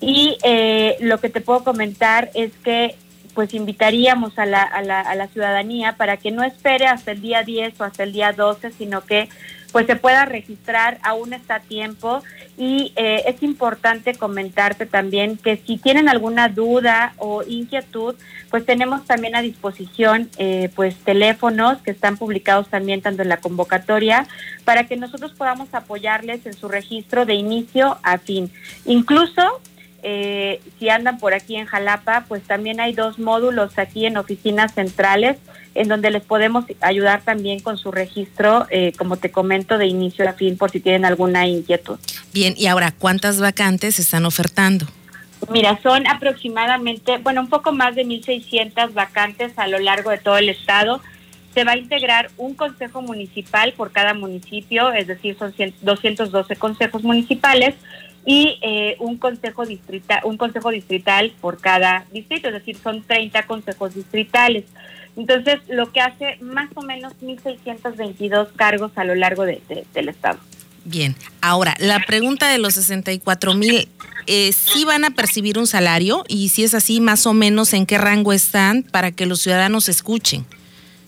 y 0.00 0.38
eh, 0.42 0.96
lo 1.00 1.18
que 1.18 1.28
te 1.28 1.40
puedo 1.40 1.62
comentar 1.62 2.30
es 2.34 2.52
que 2.64 2.96
pues 3.34 3.54
invitaríamos 3.54 4.38
a 4.38 4.46
la, 4.46 4.62
a, 4.62 4.82
la, 4.82 5.00
a 5.00 5.14
la 5.14 5.28
ciudadanía 5.28 5.96
para 5.96 6.16
que 6.16 6.30
no 6.30 6.42
espere 6.42 6.86
hasta 6.86 7.12
el 7.12 7.20
día 7.20 7.42
10 7.42 7.80
o 7.80 7.84
hasta 7.84 8.02
el 8.02 8.12
día 8.12 8.32
12, 8.32 8.72
sino 8.72 9.02
que 9.02 9.28
pues 9.72 9.86
se 9.86 9.96
pueda 9.96 10.24
registrar, 10.24 10.98
aún 11.02 11.32
está 11.32 11.56
a 11.56 11.60
tiempo 11.60 12.22
y 12.56 12.92
eh, 12.96 13.22
es 13.26 13.42
importante 13.42 14.14
comentarte 14.14 14.86
también 14.86 15.36
que 15.36 15.56
si 15.56 15.78
tienen 15.78 16.08
alguna 16.08 16.48
duda 16.48 17.14
o 17.18 17.42
inquietud, 17.42 18.14
pues 18.50 18.66
tenemos 18.66 19.04
también 19.06 19.36
a 19.36 19.42
disposición 19.42 20.28
eh, 20.38 20.70
pues 20.74 20.96
teléfonos 20.96 21.78
que 21.78 21.90
están 21.90 22.16
publicados 22.16 22.68
también 22.68 23.00
tanto 23.00 23.22
en 23.22 23.28
la 23.28 23.38
convocatoria 23.38 24.26
para 24.64 24.86
que 24.86 24.96
nosotros 24.96 25.32
podamos 25.32 25.72
apoyarles 25.72 26.44
en 26.46 26.52
su 26.52 26.68
registro 26.68 27.26
de 27.26 27.34
inicio 27.34 27.98
a 28.02 28.18
fin. 28.18 28.50
Incluso 28.84 29.60
eh, 30.02 30.60
si 30.78 30.88
andan 30.88 31.18
por 31.18 31.34
aquí 31.34 31.56
en 31.56 31.66
Jalapa, 31.66 32.24
pues 32.28 32.42
también 32.42 32.80
hay 32.80 32.92
dos 32.92 33.18
módulos 33.18 33.78
aquí 33.78 34.06
en 34.06 34.16
oficinas 34.16 34.74
centrales 34.74 35.36
en 35.74 35.88
donde 35.88 36.10
les 36.10 36.22
podemos 36.22 36.64
ayudar 36.80 37.22
también 37.22 37.60
con 37.60 37.78
su 37.78 37.92
registro, 37.92 38.66
eh, 38.70 38.92
como 38.98 39.16
te 39.16 39.30
comento, 39.30 39.78
de 39.78 39.86
inicio 39.86 40.28
a 40.28 40.32
fin, 40.32 40.56
por 40.56 40.70
si 40.70 40.80
tienen 40.80 41.04
alguna 41.04 41.46
inquietud. 41.46 41.98
Bien, 42.32 42.54
y 42.56 42.66
ahora, 42.66 42.92
¿cuántas 42.92 43.40
vacantes 43.40 43.98
están 43.98 44.24
ofertando? 44.24 44.86
Mira, 45.48 45.78
son 45.82 46.06
aproximadamente, 46.06 47.18
bueno, 47.18 47.40
un 47.40 47.48
poco 47.48 47.72
más 47.72 47.94
de 47.94 48.04
1.600 48.04 48.92
vacantes 48.92 49.52
a 49.58 49.68
lo 49.68 49.78
largo 49.78 50.10
de 50.10 50.18
todo 50.18 50.36
el 50.36 50.48
estado. 50.48 51.00
Se 51.54 51.64
va 51.64 51.72
a 51.72 51.76
integrar 51.76 52.30
un 52.36 52.54
consejo 52.54 53.00
municipal 53.02 53.72
por 53.72 53.90
cada 53.90 54.14
municipio, 54.14 54.92
es 54.92 55.06
decir, 55.06 55.36
son 55.38 55.54
212 55.82 56.56
consejos 56.56 57.02
municipales 57.02 57.74
y 58.30 58.60
eh, 58.62 58.94
un 59.00 59.16
consejo 59.16 59.66
distrital, 59.66 60.20
un 60.22 60.36
consejo 60.36 60.70
distrital 60.70 61.32
por 61.40 61.60
cada 61.60 62.04
distrito, 62.12 62.46
es 62.46 62.54
decir, 62.54 62.76
son 62.80 63.02
30 63.02 63.42
consejos 63.42 63.92
distritales. 63.92 64.66
Entonces, 65.16 65.58
lo 65.68 65.90
que 65.90 66.00
hace 66.00 66.36
más 66.40 66.70
o 66.76 66.82
menos 66.82 67.12
1.622 67.20 68.52
cargos 68.54 68.92
a 68.94 69.02
lo 69.02 69.16
largo 69.16 69.44
de, 69.44 69.60
del 69.92 70.08
estado. 70.08 70.38
Bien, 70.84 71.16
ahora, 71.40 71.74
la 71.80 71.98
pregunta 72.06 72.48
de 72.48 72.58
los 72.58 72.74
64 72.74 73.54
mil, 73.54 73.88
eh, 74.28 74.52
¿sí 74.52 74.84
van 74.84 75.04
a 75.04 75.10
percibir 75.10 75.58
un 75.58 75.66
salario? 75.66 76.22
Y 76.28 76.50
si 76.50 76.62
es 76.62 76.72
así, 76.74 77.00
más 77.00 77.26
o 77.26 77.34
menos, 77.34 77.74
¿en 77.74 77.84
qué 77.84 77.98
rango 77.98 78.32
están 78.32 78.84
para 78.84 79.10
que 79.10 79.26
los 79.26 79.40
ciudadanos 79.40 79.88
escuchen? 79.88 80.46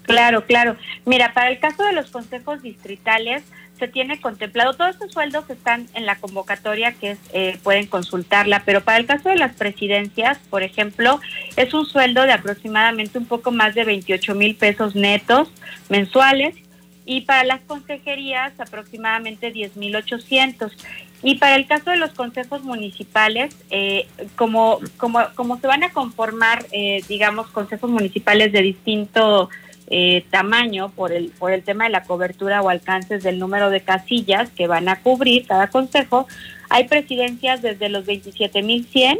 Claro, 0.03 0.45
claro. 0.45 0.77
Mira, 1.05 1.33
para 1.35 1.53
el 1.53 1.61
caso 1.61 1.85
de 1.85 1.93
los 1.93 2.11
consejos 2.11 2.63
distritales, 2.63 3.45
se 3.83 3.88
tiene 3.88 4.21
contemplado, 4.21 4.75
todos 4.75 4.90
estos 4.90 5.11
sueldos 5.11 5.51
están 5.51 5.88
en 5.95 6.07
la 6.07 6.14
convocatoria 6.14 6.92
que 6.92 7.16
eh, 7.33 7.59
pueden 7.64 7.88
consultarla, 7.88 8.62
pero 8.64 8.83
para 8.83 8.99
el 8.99 9.07
caso 9.07 9.29
de 9.29 9.35
las 9.35 9.57
presidencias, 9.57 10.38
por 10.51 10.62
ejemplo, 10.62 11.21
es 11.57 11.75
un 11.75 11.85
sueldo 11.85 12.23
de 12.23 12.31
aproximadamente 12.31 13.18
un 13.18 13.27
poco 13.27 13.51
más 13.51 13.75
de 13.75 13.83
28 13.83 14.37
mil 14.37 14.55
pesos 14.55 14.95
netos 14.95 15.51
mensuales 15.88 16.55
y 17.05 17.23
para 17.23 17.42
las 17.42 17.61
consejerías 17.62 18.53
aproximadamente 18.61 19.51
10 19.51 19.77
mil 19.77 19.97
800. 19.97 20.73
Y 21.25 21.37
para 21.38 21.57
el 21.57 21.66
caso 21.66 21.90
de 21.90 21.97
los 21.97 22.12
consejos 22.12 22.62
municipales, 22.62 23.57
eh, 23.71 24.07
como, 24.37 24.79
como, 24.97 25.18
como 25.35 25.59
se 25.59 25.66
van 25.66 25.83
a 25.83 25.90
conformar, 25.90 26.66
eh, 26.71 27.03
digamos, 27.09 27.49
consejos 27.49 27.90
municipales 27.90 28.53
de 28.53 28.62
distinto 28.62 29.51
eh, 29.95 30.25
tamaño 30.31 30.89
por 30.89 31.13
el, 31.13 31.31
por 31.33 31.53
el 31.53 31.63
tema 31.63 31.85
de 31.85 31.91
la 31.91 32.03
cobertura 32.03 32.63
o 32.63 32.71
alcances 32.71 33.23
del 33.23 33.39
número 33.39 33.69
de 33.69 33.83
casillas 33.83 34.49
que 34.49 34.67
van 34.67 34.89
a 34.89 35.03
cubrir 35.03 35.47
cada 35.47 35.67
consejo, 35.67 36.27
hay 36.71 36.89
presidencias 36.89 37.61
desde 37.61 37.91
los 37.91 38.07
27.100 38.07 39.19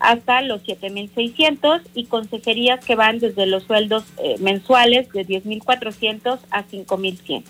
hasta 0.00 0.40
los 0.40 0.62
7.600 0.62 1.82
y 1.94 2.06
consejerías 2.06 2.82
que 2.82 2.94
van 2.94 3.18
desde 3.18 3.44
los 3.44 3.64
sueldos 3.64 4.04
eh, 4.16 4.36
mensuales 4.40 5.10
de 5.12 5.26
10.400 5.26 6.38
a 6.50 6.64
5.100. 6.64 7.44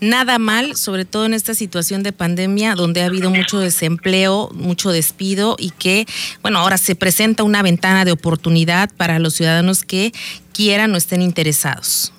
Nada 0.00 0.40
mal, 0.40 0.74
sobre 0.74 1.04
todo 1.04 1.26
en 1.26 1.34
esta 1.34 1.54
situación 1.54 2.02
de 2.02 2.12
pandemia 2.12 2.74
donde 2.74 3.02
ha 3.02 3.06
habido 3.06 3.30
mucho 3.30 3.60
desempleo, 3.60 4.50
mucho 4.52 4.90
despido 4.90 5.54
y 5.58 5.70
que, 5.70 6.06
bueno, 6.42 6.58
ahora 6.58 6.76
se 6.76 6.96
presenta 6.96 7.44
una 7.44 7.62
ventana 7.62 8.04
de 8.04 8.10
oportunidad 8.10 8.90
para 8.96 9.20
los 9.20 9.34
ciudadanos 9.34 9.84
que 9.84 10.12
quieran 10.52 10.92
o 10.92 10.96
estén 10.96 11.22
interesados. 11.22 12.12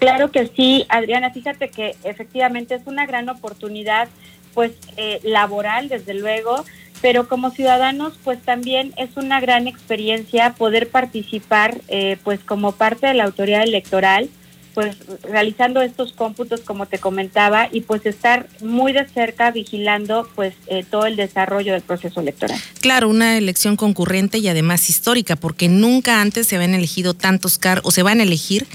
Claro 0.00 0.30
que 0.32 0.46
sí, 0.48 0.86
Adriana, 0.88 1.30
fíjate 1.30 1.68
que 1.68 1.94
efectivamente 2.04 2.74
es 2.74 2.86
una 2.86 3.04
gran 3.04 3.28
oportunidad 3.28 4.08
pues 4.54 4.72
eh, 4.96 5.20
laboral, 5.22 5.88
desde 5.90 6.14
luego, 6.14 6.64
pero 7.02 7.28
como 7.28 7.50
ciudadanos 7.50 8.18
pues 8.24 8.40
también 8.40 8.94
es 8.96 9.18
una 9.18 9.40
gran 9.40 9.68
experiencia 9.68 10.54
poder 10.54 10.88
participar 10.88 11.82
eh, 11.88 12.16
pues 12.24 12.40
como 12.40 12.72
parte 12.72 13.08
de 13.08 13.14
la 13.14 13.24
autoridad 13.24 13.62
electoral 13.62 14.30
pues 14.74 14.96
realizando 15.22 15.82
estos 15.82 16.12
cómputos 16.12 16.60
como 16.60 16.86
te 16.86 16.98
comentaba 16.98 17.68
y 17.70 17.82
pues 17.82 18.06
estar 18.06 18.48
muy 18.62 18.92
de 18.92 19.06
cerca 19.08 19.50
vigilando 19.50 20.28
pues 20.34 20.54
eh, 20.66 20.84
todo 20.88 21.06
el 21.06 21.16
desarrollo 21.16 21.72
del 21.72 21.82
proceso 21.82 22.20
electoral. 22.20 22.58
Claro, 22.80 23.08
una 23.08 23.36
elección 23.36 23.76
concurrente 23.76 24.38
y 24.38 24.48
además 24.48 24.88
histórica 24.88 25.36
porque 25.36 25.68
nunca 25.68 26.20
antes 26.20 26.46
se 26.46 26.56
habían 26.56 26.74
elegido 26.74 27.14
tantos 27.14 27.58
cargos 27.58 27.86
o 27.86 27.90
se 27.90 28.02
van 28.02 28.20
a 28.20 28.22
elegir 28.22 28.66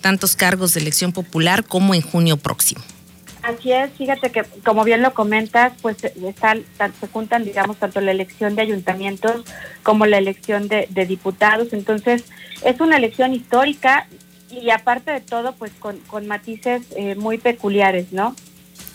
tantos 0.00 0.36
cargos 0.36 0.74
de 0.74 0.80
elección 0.80 1.12
popular 1.12 1.64
como 1.64 1.94
en 1.94 2.02
junio 2.02 2.36
próximo. 2.36 2.82
Así 3.44 3.72
es, 3.72 3.90
fíjate 3.98 4.30
que 4.30 4.42
como 4.64 4.84
bien 4.84 5.02
lo 5.02 5.12
comentas, 5.12 5.74
pues 5.82 6.02
están, 6.02 6.64
se 6.98 7.06
juntan, 7.08 7.44
digamos, 7.44 7.76
tanto 7.76 8.00
la 8.00 8.10
elección 8.10 8.54
de 8.56 8.62
ayuntamientos 8.62 9.44
como 9.82 10.06
la 10.06 10.16
elección 10.16 10.66
de, 10.66 10.88
de 10.88 11.04
diputados. 11.04 11.74
Entonces, 11.74 12.24
es 12.64 12.80
una 12.80 12.96
elección 12.96 13.34
histórica 13.34 14.06
y 14.62 14.70
aparte 14.70 15.10
de 15.10 15.20
todo, 15.20 15.54
pues 15.54 15.72
con, 15.78 15.98
con 16.00 16.26
matices 16.26 16.82
eh, 16.96 17.14
muy 17.14 17.38
peculiares, 17.38 18.12
¿no? 18.12 18.34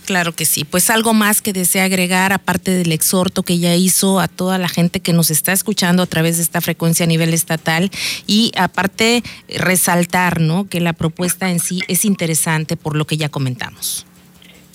Claro 0.09 0.33
que 0.33 0.45
sí. 0.45 0.63
Pues 0.63 0.89
algo 0.89 1.13
más 1.13 1.39
que 1.39 1.53
desea 1.53 1.83
agregar, 1.83 2.33
aparte 2.33 2.71
del 2.71 2.91
exhorto 2.91 3.43
que 3.43 3.59
ya 3.59 3.75
hizo 3.75 4.19
a 4.19 4.27
toda 4.27 4.57
la 4.57 4.67
gente 4.67 5.01
que 5.01 5.13
nos 5.13 5.29
está 5.29 5.53
escuchando 5.53 6.01
a 6.01 6.07
través 6.07 6.37
de 6.37 6.41
esta 6.41 6.61
frecuencia 6.61 7.03
a 7.03 7.07
nivel 7.07 7.31
estatal 7.31 7.91
y 8.25 8.51
aparte 8.57 9.21
resaltar, 9.47 10.41
¿no? 10.41 10.67
Que 10.67 10.79
la 10.79 10.93
propuesta 10.93 11.51
en 11.51 11.59
sí 11.59 11.81
es 11.87 12.05
interesante 12.05 12.75
por 12.75 12.95
lo 12.95 13.05
que 13.05 13.17
ya 13.17 13.29
comentamos. 13.29 14.07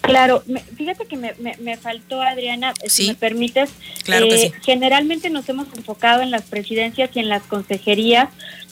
Claro, 0.03 0.45
fíjate 0.77 1.07
que 1.07 1.17
me, 1.17 1.33
me, 1.61 1.77
faltó, 1.79 2.21
Adriana, 2.21 2.75
si 2.87 3.09
me 3.09 3.15
permites. 3.15 3.71
Claro 4.05 4.29
que 4.29 4.35
eh, 4.35 4.53
Generalmente 4.63 5.31
nos 5.31 5.49
hemos 5.49 5.67
enfocado 5.75 6.23
en 6.23 6.31
las 6.31 6.43
presidencias 6.43 7.09
y 7.15 7.21
en 7.21 7.31
las 7.31 7.43
consejerías, 7.45 8.29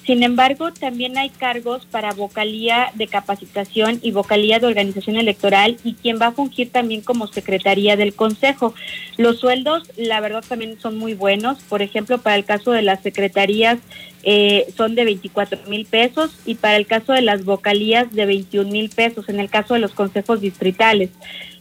sin 0.07 0.25
embargo, 0.25 0.73
también 0.73 1.17
hay 1.17 1.31
cargos 1.31 1.87
para 1.87 2.12
vocalía 2.12 2.91
de 2.95 3.07
capacitación 3.07 4.01
y 4.03 4.11
vocalía 4.11 4.59
de 4.59 4.67
organización 4.67 5.17
electoral 5.17 5.77
y 5.85 5.95
quien 5.95 6.21
va 6.21 6.29
a 6.29 6.33
fungir 6.33 6.71
también 6.71 7.03
como 7.03 7.29
secretaría 7.29 7.97
del 7.97 8.15
Consejo. 8.15 8.75
Los 9.17 9.38
sueldos, 9.38 9.91
la 9.97 10.21
verdad, 10.21 10.45
también 10.47 10.81
son 10.81 10.99
muy 10.99 11.15
buenos. 11.15 11.59
Por 11.69 11.83
ejemplo, 11.83 12.19
para 12.19 12.35
el 12.35 12.45
caso 12.45 12.73
de 12.73 12.83
las 12.83 13.01
secretarías 13.03 13.79
eh, 14.24 14.72
son 14.76 14.94
de 14.94 15.04
24 15.04 15.58
mil 15.68 15.85
pesos 15.87 16.37
y 16.44 16.54
para 16.54 16.76
el 16.76 16.87
caso 16.87 17.12
de 17.12 17.22
las 17.22 17.44
vocalías 17.44 18.12
de 18.12 18.26
21 18.26 18.70
mil 18.70 18.88
pesos, 18.90 19.28
en 19.28 19.40
el 19.40 19.50
caso 19.50 19.74
de 19.74 19.80
los 19.80 19.92
consejos 19.92 20.40
distritales. 20.40 21.11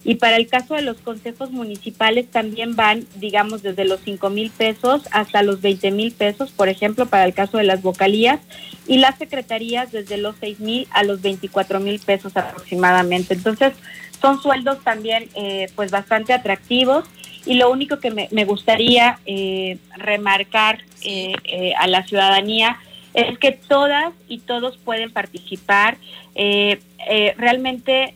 Y 0.04 0.16
para 0.16 0.38
el 0.38 0.48
caso 0.48 0.74
de 0.74 0.82
los 0.82 0.98
consejos 0.98 1.52
municipales 1.52 2.30
también 2.30 2.76
van, 2.76 3.06
digamos, 3.16 3.62
desde 3.62 3.86
los 3.86 4.00
5 4.04 4.32
mil 4.32 4.50
pesos 4.50 5.04
hasta 5.12 5.44
los 5.44 5.62
20 5.62 5.92
mil 5.92 6.12
pesos, 6.12 6.52
por 6.52 6.70
ejemplo, 6.70 7.06
para 7.06 7.26
el 7.26 7.36
caso 7.36 7.60
de 7.60 7.66
las 7.66 7.84
vocalías, 7.84 8.40
y 8.88 8.98
las 8.98 9.20
secretarías 9.20 9.92
desde 9.92 10.18
los 10.18 10.36
6 10.40 10.60
mil 10.60 10.88
a 10.92 11.04
los 11.04 11.22
24 11.22 11.80
mil 11.80 12.00
pesos 12.00 12.36
aproximadamente. 12.36 13.36
Entonces, 13.36 13.74
son 14.20 14.42
sueldos 14.42 14.84
también, 14.84 15.30
eh, 15.36 15.70
pues, 15.76 15.92
bastante 15.92 16.34
atractivos. 16.34 17.06
Y 17.46 17.56
lo 17.56 17.72
único 17.72 18.00
que 18.00 18.12
me, 18.12 18.28
me 18.32 18.46
gustaría 18.46 19.20
eh, 19.26 19.78
remarcar 19.98 20.84
eh, 21.04 21.34
eh, 21.44 21.74
a 21.78 21.88
la 21.88 22.04
ciudadanía 22.04 22.78
es 23.14 23.38
que 23.40 23.52
todas 23.52 24.14
y 24.28 24.40
todos 24.40 24.78
pueden 24.78 25.12
participar. 25.12 25.98
Eh, 26.36 26.80
eh, 27.10 27.34
realmente 27.38 28.14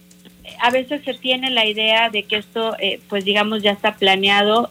a 0.59 0.69
veces 0.69 1.03
se 1.03 1.13
tiene 1.15 1.49
la 1.49 1.65
idea 1.65 2.09
de 2.09 2.23
que 2.23 2.37
esto, 2.37 2.75
eh, 2.79 2.99
pues 3.09 3.25
digamos, 3.25 3.61
ya 3.61 3.71
está 3.71 3.95
planeado. 3.95 4.69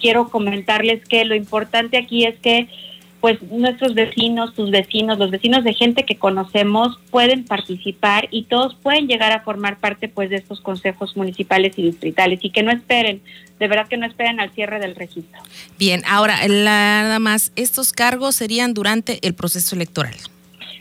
Quiero 0.00 0.28
comentarles 0.28 1.04
que 1.04 1.24
lo 1.24 1.34
importante 1.34 1.98
aquí 1.98 2.24
es 2.24 2.38
que 2.40 2.68
pues 3.20 3.40
nuestros 3.42 3.94
vecinos, 3.94 4.54
tus 4.54 4.70
vecinos, 4.70 5.18
los 5.18 5.30
vecinos 5.30 5.62
de 5.62 5.74
gente 5.74 6.04
que 6.04 6.16
conocemos 6.16 6.98
pueden 7.10 7.44
participar 7.44 8.28
y 8.30 8.44
todos 8.44 8.74
pueden 8.76 9.06
llegar 9.08 9.32
a 9.32 9.40
formar 9.40 9.78
parte 9.78 10.08
pues 10.08 10.30
de 10.30 10.36
estos 10.36 10.60
consejos 10.60 11.16
municipales 11.16 11.74
y 11.76 11.82
distritales 11.82 12.40
y 12.42 12.50
que 12.50 12.62
no 12.62 12.70
esperen, 12.70 13.20
de 13.58 13.68
verdad 13.68 13.88
que 13.88 13.98
no 13.98 14.06
esperen 14.06 14.40
al 14.40 14.50
cierre 14.50 14.80
del 14.80 14.96
registro. 14.96 15.40
Bien, 15.78 16.02
ahora 16.08 16.36
nada 16.48 17.18
más, 17.18 17.52
estos 17.56 17.92
cargos 17.92 18.36
serían 18.36 18.72
durante 18.72 19.18
el 19.26 19.34
proceso 19.34 19.76
electoral. 19.76 20.14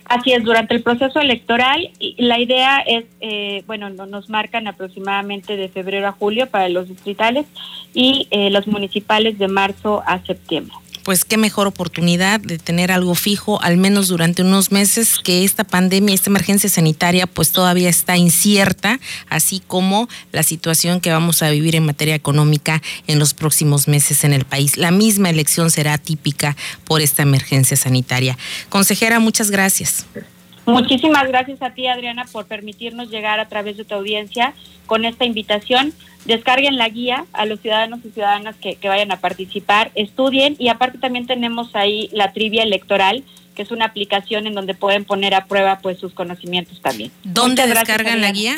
Así 0.06 0.32
es, 0.32 0.44
durante 0.44 0.74
el 0.74 0.82
proceso 0.82 1.20
electoral, 1.20 1.92
la 2.18 2.40
idea 2.40 2.80
es, 2.80 3.06
eh, 3.20 3.64
bueno, 3.68 3.90
nos 3.92 4.28
marcan 4.28 4.68
aproximadamente 4.68 5.56
de 5.56 5.70
febrero 5.70 6.08
a 6.08 6.14
julio 6.14 6.48
para 6.48 6.68
los 6.68 6.88
distritales 6.88 7.46
y 7.94 8.28
eh, 8.32 8.50
los 8.50 8.66
municipales 8.66 9.38
de 9.38 9.48
marzo 9.48 10.02
a 10.08 10.26
septiembre 10.26 10.74
pues 11.04 11.26
qué 11.26 11.38
mejor 11.38 11.68
oportunidad 11.68 12.40
de 12.40 12.58
tener 12.58 12.92
algo 12.92 13.16
fijo, 13.16 13.62
al 13.62 13.78
menos 13.78 14.08
durante 14.08 14.42
unos 14.42 14.72
meses 14.72 15.20
que 15.24 15.44
esta 15.44 15.64
pandemia, 15.64 16.16
esta 16.16 16.30
emergencia 16.30 16.70
sanitaria, 16.70 17.28
pues 17.28 17.52
todavía 17.52 17.90
está 17.90 18.18
incierta, 18.18 19.00
así 19.30 19.62
como 19.66 20.08
la 20.32 20.44
situación 20.44 21.02
que 21.02 21.12
vamos 21.12 21.42
a 21.44 21.50
vivir 21.50 21.76
en 21.76 21.86
materia 21.86 22.16
económica 22.16 22.82
en 23.08 23.20
los 23.20 23.34
próximos 23.34 23.88
meses 23.88 24.24
en 24.24 24.34
el 24.34 24.46
país. 24.46 24.78
La 24.78 24.92
misma 24.92 25.30
elección 25.30 25.70
será 25.70 25.98
típica 25.98 26.56
por 26.86 27.02
esta 27.02 27.24
emergencia 27.24 27.78
sanitaria. 27.78 28.38
Consejera, 28.70 29.20
muchas 29.20 29.52
gracias. 29.52 30.06
Muchísimas 30.66 31.28
gracias 31.28 31.62
a 31.62 31.72
ti, 31.72 31.88
Adriana, 31.88 32.26
por 32.32 32.46
permitirnos 32.46 33.10
llegar 33.10 33.40
a 33.40 33.50
través 33.50 33.78
de 33.78 33.86
tu 33.86 33.96
audiencia 33.96 34.54
con 34.90 35.06
esta 35.06 35.24
invitación. 35.24 35.94
Descarguen 36.26 36.78
la 36.78 36.90
guía 36.90 37.26
a 37.32 37.46
los 37.46 37.62
ciudadanos 37.62 38.00
y 38.04 38.10
ciudadanas 38.10 38.56
que, 38.58 38.78
vayan 38.84 39.12
a 39.12 39.22
participar, 39.22 39.92
estudien 39.96 40.56
y 40.60 40.68
aparte 40.68 40.98
también 40.98 41.28
tenemos 41.28 41.76
ahí 41.76 42.10
la 42.12 42.34
trivia 42.34 42.64
electoral, 42.64 43.24
que 43.56 43.62
es 43.62 43.72
una 43.72 43.86
aplicación 43.86 44.48
en 44.48 44.56
donde 44.56 44.74
pueden 44.74 45.06
poner 45.06 45.36
a 45.36 45.46
prueba 45.46 45.78
pues 45.80 46.00
sus 46.00 46.14
conocimientos 46.14 46.82
también. 46.82 47.12
¿Dónde 47.24 47.68
descargan 47.68 48.20
la 48.20 48.32
guía? 48.32 48.56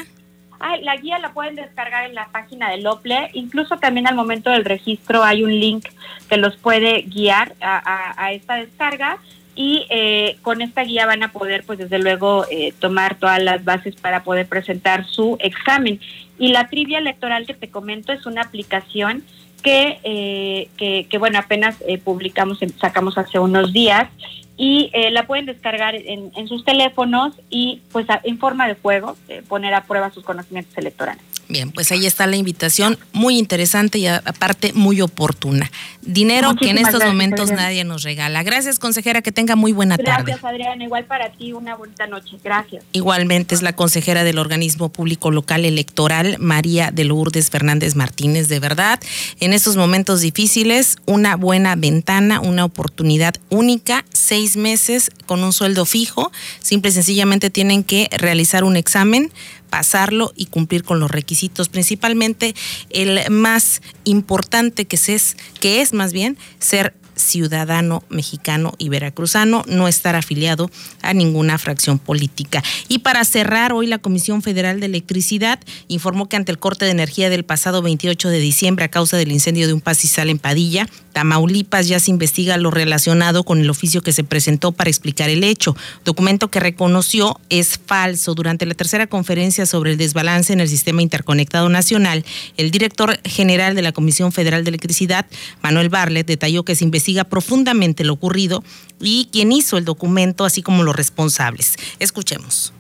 Ah, 0.60 0.78
la 0.82 0.96
guía 0.96 1.20
la 1.20 1.34
pueden 1.34 1.56
descargar 1.56 2.06
en 2.06 2.16
la 2.16 2.30
página 2.30 2.70
del 2.70 2.88
OPLE. 2.88 3.32
Incluso 3.34 3.78
también 3.78 4.08
al 4.08 4.16
momento 4.16 4.52
del 4.52 4.64
registro 4.64 5.24
hay 5.24 5.44
un 5.44 5.60
link 5.60 5.88
que 6.30 6.38
los 6.38 6.56
puede 6.56 7.02
guiar 7.02 7.56
a 7.60 8.32
esta 8.32 8.56
descarga 8.56 9.20
y 9.62 9.86
eh, 9.92 10.38
con 10.42 10.64
esta 10.64 10.84
guía 10.84 11.06
van 11.06 11.22
a 11.22 11.32
poder, 11.32 11.64
pues 11.64 11.78
desde 11.78 12.00
luego, 12.00 12.48
eh, 12.50 12.74
tomar 12.80 13.20
todas 13.20 13.40
las 13.44 13.64
bases 13.64 13.96
para 13.96 14.24
poder 14.24 14.48
presentar 14.48 15.06
su 15.06 15.38
examen. 15.40 16.00
Y 16.40 16.48
la 16.48 16.68
trivia 16.68 16.98
electoral 16.98 17.46
que 17.46 17.54
te 17.54 17.70
comento 17.70 18.12
es 18.12 18.26
una 18.26 18.42
aplicación 18.42 19.24
que, 19.62 20.00
eh, 20.04 21.06
que, 21.08 21.18
bueno, 21.20 21.38
apenas 21.38 21.76
publicamos, 22.04 22.58
sacamos 22.80 23.20
hace 23.20 23.38
unos 23.38 23.72
días 23.72 24.10
y 24.58 24.92
la 25.12 25.28
pueden 25.28 25.46
descargar 25.46 25.94
en, 25.94 26.32
en, 26.36 26.48
sus 26.48 26.66
teléfonos 26.66 27.36
y 27.52 27.82
pues 27.92 28.08
en 28.24 28.40
forma 28.40 28.68
de 28.68 28.74
juego 28.74 29.16
poner 29.48 29.76
a 29.76 29.84
prueba 29.84 30.10
sus 30.10 30.24
conocimientos 30.24 30.76
electorales. 30.76 31.31
Bien, 31.52 31.70
pues 31.70 31.92
ahí 31.92 32.06
está 32.06 32.28
la 32.28 32.38
invitación, 32.38 32.98
muy 33.12 33.38
interesante 33.38 33.98
y 33.98 34.08
aparte 34.08 34.72
muy 34.72 35.02
oportuna. 35.02 35.70
Dinero 36.02 36.56
que 36.56 36.70
en 36.70 36.78
estos 36.78 37.04
momentos 37.04 37.52
nadie 37.52 37.84
nos 37.84 38.04
regala. 38.04 38.42
Gracias, 38.42 38.80
consejera, 38.80 39.22
que 39.22 39.34
tenga 39.34 39.58
muy 39.58 39.74
buena 39.74 39.98
tarde. 39.98 40.24
Gracias, 40.28 40.46
Adriana. 40.46 40.82
Igual 40.84 41.04
para 41.06 41.30
ti, 41.34 41.52
una 41.52 41.76
bonita 41.76 42.08
noche. 42.08 42.38
Gracias. 42.42 42.86
Igualmente 42.94 43.54
es 43.54 43.62
la 43.62 43.74
consejera 43.74 44.24
del 44.24 44.40
organismo 44.40 44.90
público 44.90 45.30
local 45.30 45.66
electoral, 45.66 46.38
María 46.40 46.90
de 46.92 47.04
Lourdes 47.04 47.50
Fernández 47.50 47.96
Martínez. 47.96 48.48
De 48.48 48.60
verdad, 48.60 49.02
en 49.42 49.52
estos 49.52 49.76
momentos 49.76 50.22
difíciles, 50.22 50.96
una 51.06 51.36
buena 51.36 51.76
ventana, 51.76 52.40
una 52.40 52.64
oportunidad 52.64 53.36
única, 53.50 54.06
seis 54.14 54.56
meses 54.56 55.12
con 55.26 55.44
un 55.44 55.52
sueldo 55.52 55.86
fijo. 55.86 56.32
Simple 56.62 56.92
y 56.92 56.94
sencillamente 56.94 57.50
tienen 57.50 57.84
que 57.84 58.08
realizar 58.18 58.64
un 58.64 58.78
examen 58.78 59.32
pasarlo 59.72 60.34
y 60.36 60.46
cumplir 60.48 60.84
con 60.84 61.00
los 61.00 61.10
requisitos, 61.10 61.70
principalmente 61.70 62.54
el 62.92 63.32
más 63.32 63.82
importante 64.04 64.86
que 64.86 64.98
es, 64.98 65.38
que 65.60 65.82
es 65.82 65.94
más 65.94 66.14
bien 66.14 66.38
ser 66.60 66.94
ciudadano 67.22 68.04
mexicano 68.10 68.74
y 68.78 68.90
veracruzano, 68.90 69.64
no 69.68 69.88
estar 69.88 70.16
afiliado 70.16 70.70
a 71.02 71.14
ninguna 71.14 71.58
fracción 71.58 72.00
política. 72.00 72.64
Y 72.88 73.00
para 73.00 73.24
cerrar, 73.24 73.74
hoy 73.74 73.88
la 73.88 74.00
Comisión 74.00 74.42
Federal 74.42 74.80
de 74.80 74.88
Electricidad 74.88 75.60
informó 75.88 76.28
que 76.28 76.36
ante 76.36 76.52
el 76.52 76.60
corte 76.60 76.86
de 76.86 76.92
energía 76.92 77.30
del 77.30 77.46
pasado 77.46 77.82
28 77.82 78.30
de 78.30 78.40
diciembre 78.40 78.86
a 78.86 78.90
causa 78.90 79.18
del 79.18 79.32
incendio 79.32 79.68
de 79.68 79.74
un 79.74 79.82
pastizal 79.82 80.30
en 80.30 80.40
Padilla, 80.40 80.88
Tamaulipas 81.14 81.88
ya 81.88 82.00
se 82.00 82.12
investiga 82.12 82.58
lo 82.58 82.72
relacionado 82.72 83.44
con 83.44 83.60
el 83.60 83.70
oficio 83.70 84.02
que 84.02 84.14
se 84.14 84.24
presentó 84.24 84.72
para 84.72 84.90
explicar 84.90 85.30
el 85.30 85.44
hecho. 85.44 85.76
Documento 86.06 86.50
que 86.50 86.60
reconoció 86.60 87.40
es 87.50 87.80
falso. 87.86 88.34
Durante 88.34 88.66
la 88.66 88.74
tercera 88.74 89.08
conferencia 89.08 89.66
sobre 89.66 89.92
el 89.92 89.98
desbalance 89.98 90.54
en 90.54 90.62
el 90.62 90.70
sistema 90.70 91.02
interconectado 91.02 91.70
nacional, 91.70 92.26
el 92.58 92.72
director 92.72 93.20
general 93.26 93.76
de 93.76 93.82
la 93.82 93.92
Comisión 93.92 94.32
Federal 94.32 94.64
de 94.64 94.70
Electricidad, 94.70 95.26
Manuel 95.62 95.90
Barlet, 95.90 96.26
detalló 96.26 96.64
que 96.64 96.76
se 96.76 96.86
investiga 96.86 97.11
profundamente 97.24 98.04
lo 98.04 98.14
ocurrido 98.14 98.64
y 99.00 99.30
quién 99.32 99.52
hizo 99.52 99.78
el 99.78 99.86
documento, 99.86 100.46
así 100.46 100.62
como 100.62 100.84
los 100.84 100.96
responsables. 100.96 101.76
Escuchemos. 102.00 102.74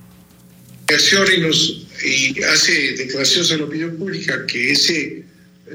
Nos, 1.39 1.88
y 2.04 2.41
hace 2.44 2.94
declaraciones 2.94 3.52
a 3.52 3.58
la 3.58 3.63
opinión 3.65 3.96
pública 3.96 4.46
que 4.46 4.72
ese 4.72 5.24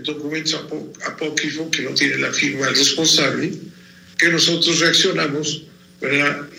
documento 0.03 0.59
apócrifo 1.07 1.71
que 1.71 1.83
no 1.83 1.91
tiene 1.95 2.19
la 2.19 2.33
firma 2.33 2.67
del 2.67 2.77
responsable, 2.77 3.53
que 4.19 4.29
nosotros 4.29 4.81
reaccionamos 4.81 5.65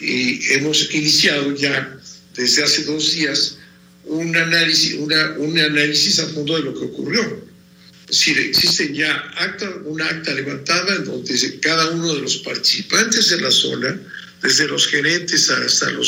y 0.02 0.54
hemos 0.54 0.94
iniciado 0.94 1.56
ya 1.56 1.98
desde 2.36 2.64
hace 2.64 2.84
dos 2.86 3.14
días 3.14 3.58
un 4.06 4.36
análisis, 4.36 4.96
una, 4.96 5.36
un 5.38 5.58
análisis 5.60 6.20
a 6.20 6.28
fondo 6.30 6.56
de 6.56 6.64
lo 6.64 6.74
que 6.74 6.86
ocurrió. 6.86 7.47
Decir, 8.08 8.40
existe 8.40 8.94
ya 8.94 9.14
acta, 9.36 9.70
una 9.84 10.06
acta 10.06 10.34
levantada 10.34 10.96
en 10.96 11.06
donde 11.06 11.60
cada 11.60 11.90
uno 11.92 12.14
de 12.14 12.22
los 12.22 12.38
participantes 12.38 13.30
de 13.30 13.42
la 13.42 13.52
zona, 13.52 14.00
desde 14.42 14.68
los 14.68 14.88
gerentes 14.88 15.50
hasta 15.50 15.90
los 15.90 16.06